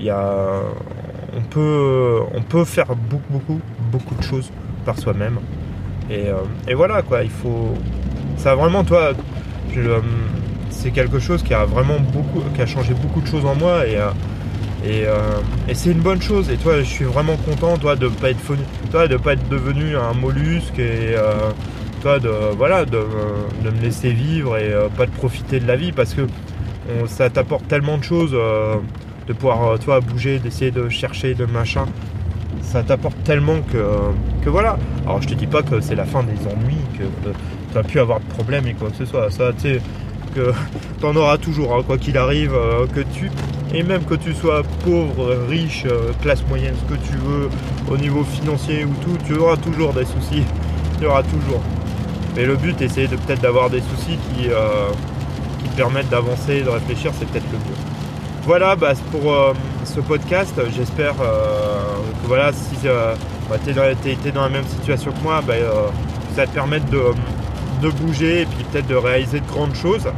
On, 0.00 1.40
peut, 1.50 2.20
on 2.34 2.42
peut 2.42 2.64
faire 2.64 2.94
beaucoup, 2.94 3.32
beaucoup, 3.32 3.60
beaucoup 3.90 4.14
de 4.14 4.22
choses 4.22 4.50
par 4.84 4.98
soi-même. 4.98 5.38
Et, 6.10 6.26
et, 6.68 6.74
voilà, 6.74 7.02
quoi, 7.02 7.22
il 7.22 7.30
faut, 7.30 7.74
ça 8.36 8.52
a 8.52 8.54
vraiment, 8.54 8.84
toi, 8.84 9.14
euh, 9.76 10.00
c'est 10.70 10.90
quelque 10.90 11.18
chose 11.18 11.42
qui 11.42 11.54
a 11.54 11.64
vraiment 11.64 12.00
beaucoup, 12.00 12.42
qui 12.54 12.62
a 12.62 12.66
changé 12.66 12.94
beaucoup 12.94 13.20
de 13.20 13.26
choses 13.26 13.44
en 13.44 13.54
moi 13.54 13.86
et, 13.86 13.96
euh, 13.96 14.10
euh, 14.84 15.40
et, 15.68 15.74
c'est 15.74 15.90
une 15.90 16.00
bonne 16.00 16.20
chose. 16.20 16.50
Et 16.50 16.56
toi, 16.56 16.78
je 16.78 16.84
suis 16.84 17.04
vraiment 17.04 17.36
content, 17.36 17.76
toi, 17.76 17.94
de 17.94 18.08
pas 18.08 18.30
être, 18.30 18.40
toi, 18.90 19.06
de 19.06 19.16
pas 19.16 19.34
être 19.34 19.48
devenu 19.48 19.96
un 19.96 20.12
mollusque 20.12 20.78
et 20.78 21.14
toi, 22.00 22.18
de 22.18 22.30
voilà, 22.56 22.84
de, 22.84 22.98
me 23.64 23.80
laisser 23.80 24.10
vivre 24.10 24.56
et 24.56 24.72
pas 24.96 25.06
de 25.06 25.12
profiter 25.12 25.60
de 25.60 25.68
la 25.68 25.76
vie 25.76 25.92
parce 25.92 26.14
que 26.14 26.22
ça 27.06 27.30
t'apporte 27.30 27.66
tellement 27.68 27.98
de 27.98 28.04
choses 28.04 28.32
de 28.32 29.32
pouvoir, 29.32 29.78
toi, 29.78 30.00
bouger, 30.00 30.38
d'essayer 30.38 30.70
de 30.70 30.88
chercher, 30.88 31.34
de 31.34 31.44
machin 31.46 31.86
ça 32.72 32.82
t'apporte 32.82 33.22
tellement 33.24 33.60
que, 33.60 34.48
voilà. 34.48 34.78
Alors 35.04 35.20
je 35.20 35.28
te 35.28 35.34
dis 35.34 35.46
pas 35.46 35.62
que 35.62 35.80
c'est 35.80 35.94
la 35.94 36.06
fin 36.06 36.22
des 36.22 36.38
ennuis, 36.46 36.84
que 36.98 37.04
tu 37.72 37.78
as 37.78 37.82
pu 37.82 38.00
avoir 38.00 38.20
de 38.20 38.24
problèmes 38.26 38.66
et 38.66 38.72
quoi 38.72 38.90
que 38.90 38.96
ce 38.96 39.04
soit. 39.04 39.30
Ça, 39.30 39.52
tu 39.52 39.74
sais, 39.74 39.80
que 40.34 40.52
t'en 41.00 41.14
auras 41.16 41.36
toujours, 41.36 41.76
hein, 41.76 41.82
quoi 41.86 41.98
qu'il 41.98 42.16
arrive, 42.16 42.54
euh, 42.54 42.86
que 42.86 43.00
tu. 43.00 43.30
Et 43.74 43.82
même 43.82 44.04
que 44.04 44.14
tu 44.14 44.32
sois 44.32 44.62
pauvre, 44.84 45.34
riche, 45.48 45.84
euh, 45.86 46.12
classe 46.22 46.42
moyenne, 46.48 46.74
ce 46.86 46.94
que 46.94 46.98
tu 47.00 47.14
veux, 47.16 47.48
au 47.90 47.96
niveau 47.96 48.24
financier 48.24 48.84
ou 48.84 48.94
tout, 49.02 49.18
tu 49.26 49.34
auras 49.34 49.56
toujours 49.56 49.92
des 49.92 50.04
soucis. 50.04 50.44
Tu 50.98 51.06
auras 51.06 51.22
toujours. 51.22 51.62
Mais 52.36 52.46
le 52.46 52.56
but, 52.56 52.80
essayer 52.80 53.08
de 53.08 53.16
peut-être 53.16 53.42
d'avoir 53.42 53.68
des 53.68 53.80
soucis 53.80 54.18
qui, 54.34 54.48
euh, 54.48 54.88
qui 55.62 55.68
te 55.70 55.76
permettent 55.76 56.10
d'avancer, 56.10 56.62
de 56.62 56.68
réfléchir, 56.68 57.12
c'est 57.18 57.26
peut-être 57.28 57.50
le 57.52 57.58
mieux. 57.58 57.76
Voilà, 58.44 58.74
bah, 58.74 58.92
pour 59.10 59.54
ce 59.84 60.00
podcast. 60.00 60.54
J'espère 60.76 61.14
que 61.14 62.26
voilà, 62.26 62.52
si 62.52 62.76
bah, 63.48 63.56
tu 63.64 63.70
es, 63.70 64.32
dans 64.32 64.42
la 64.42 64.48
même 64.48 64.66
situation 64.66 65.12
que 65.12 65.22
moi, 65.22 65.40
bah, 65.46 65.54
ça 66.34 66.46
te 66.46 66.52
permettre 66.52 66.86
de, 66.86 67.02
de 67.82 67.88
bouger 67.90 68.42
et 68.42 68.46
puis 68.46 68.64
peut-être 68.64 68.86
de 68.86 68.96
réaliser 68.96 69.40
de 69.40 69.46
grandes 69.46 69.74
choses. 69.74 70.08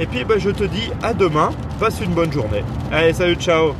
Et 0.00 0.06
puis 0.06 0.24
bah, 0.24 0.36
je 0.38 0.50
te 0.50 0.64
dis 0.64 0.90
à 1.02 1.12
demain, 1.12 1.50
passe 1.78 2.00
une 2.00 2.12
bonne 2.12 2.32
journée. 2.32 2.64
Allez, 2.90 3.12
salut, 3.12 3.36
ciao 3.36 3.74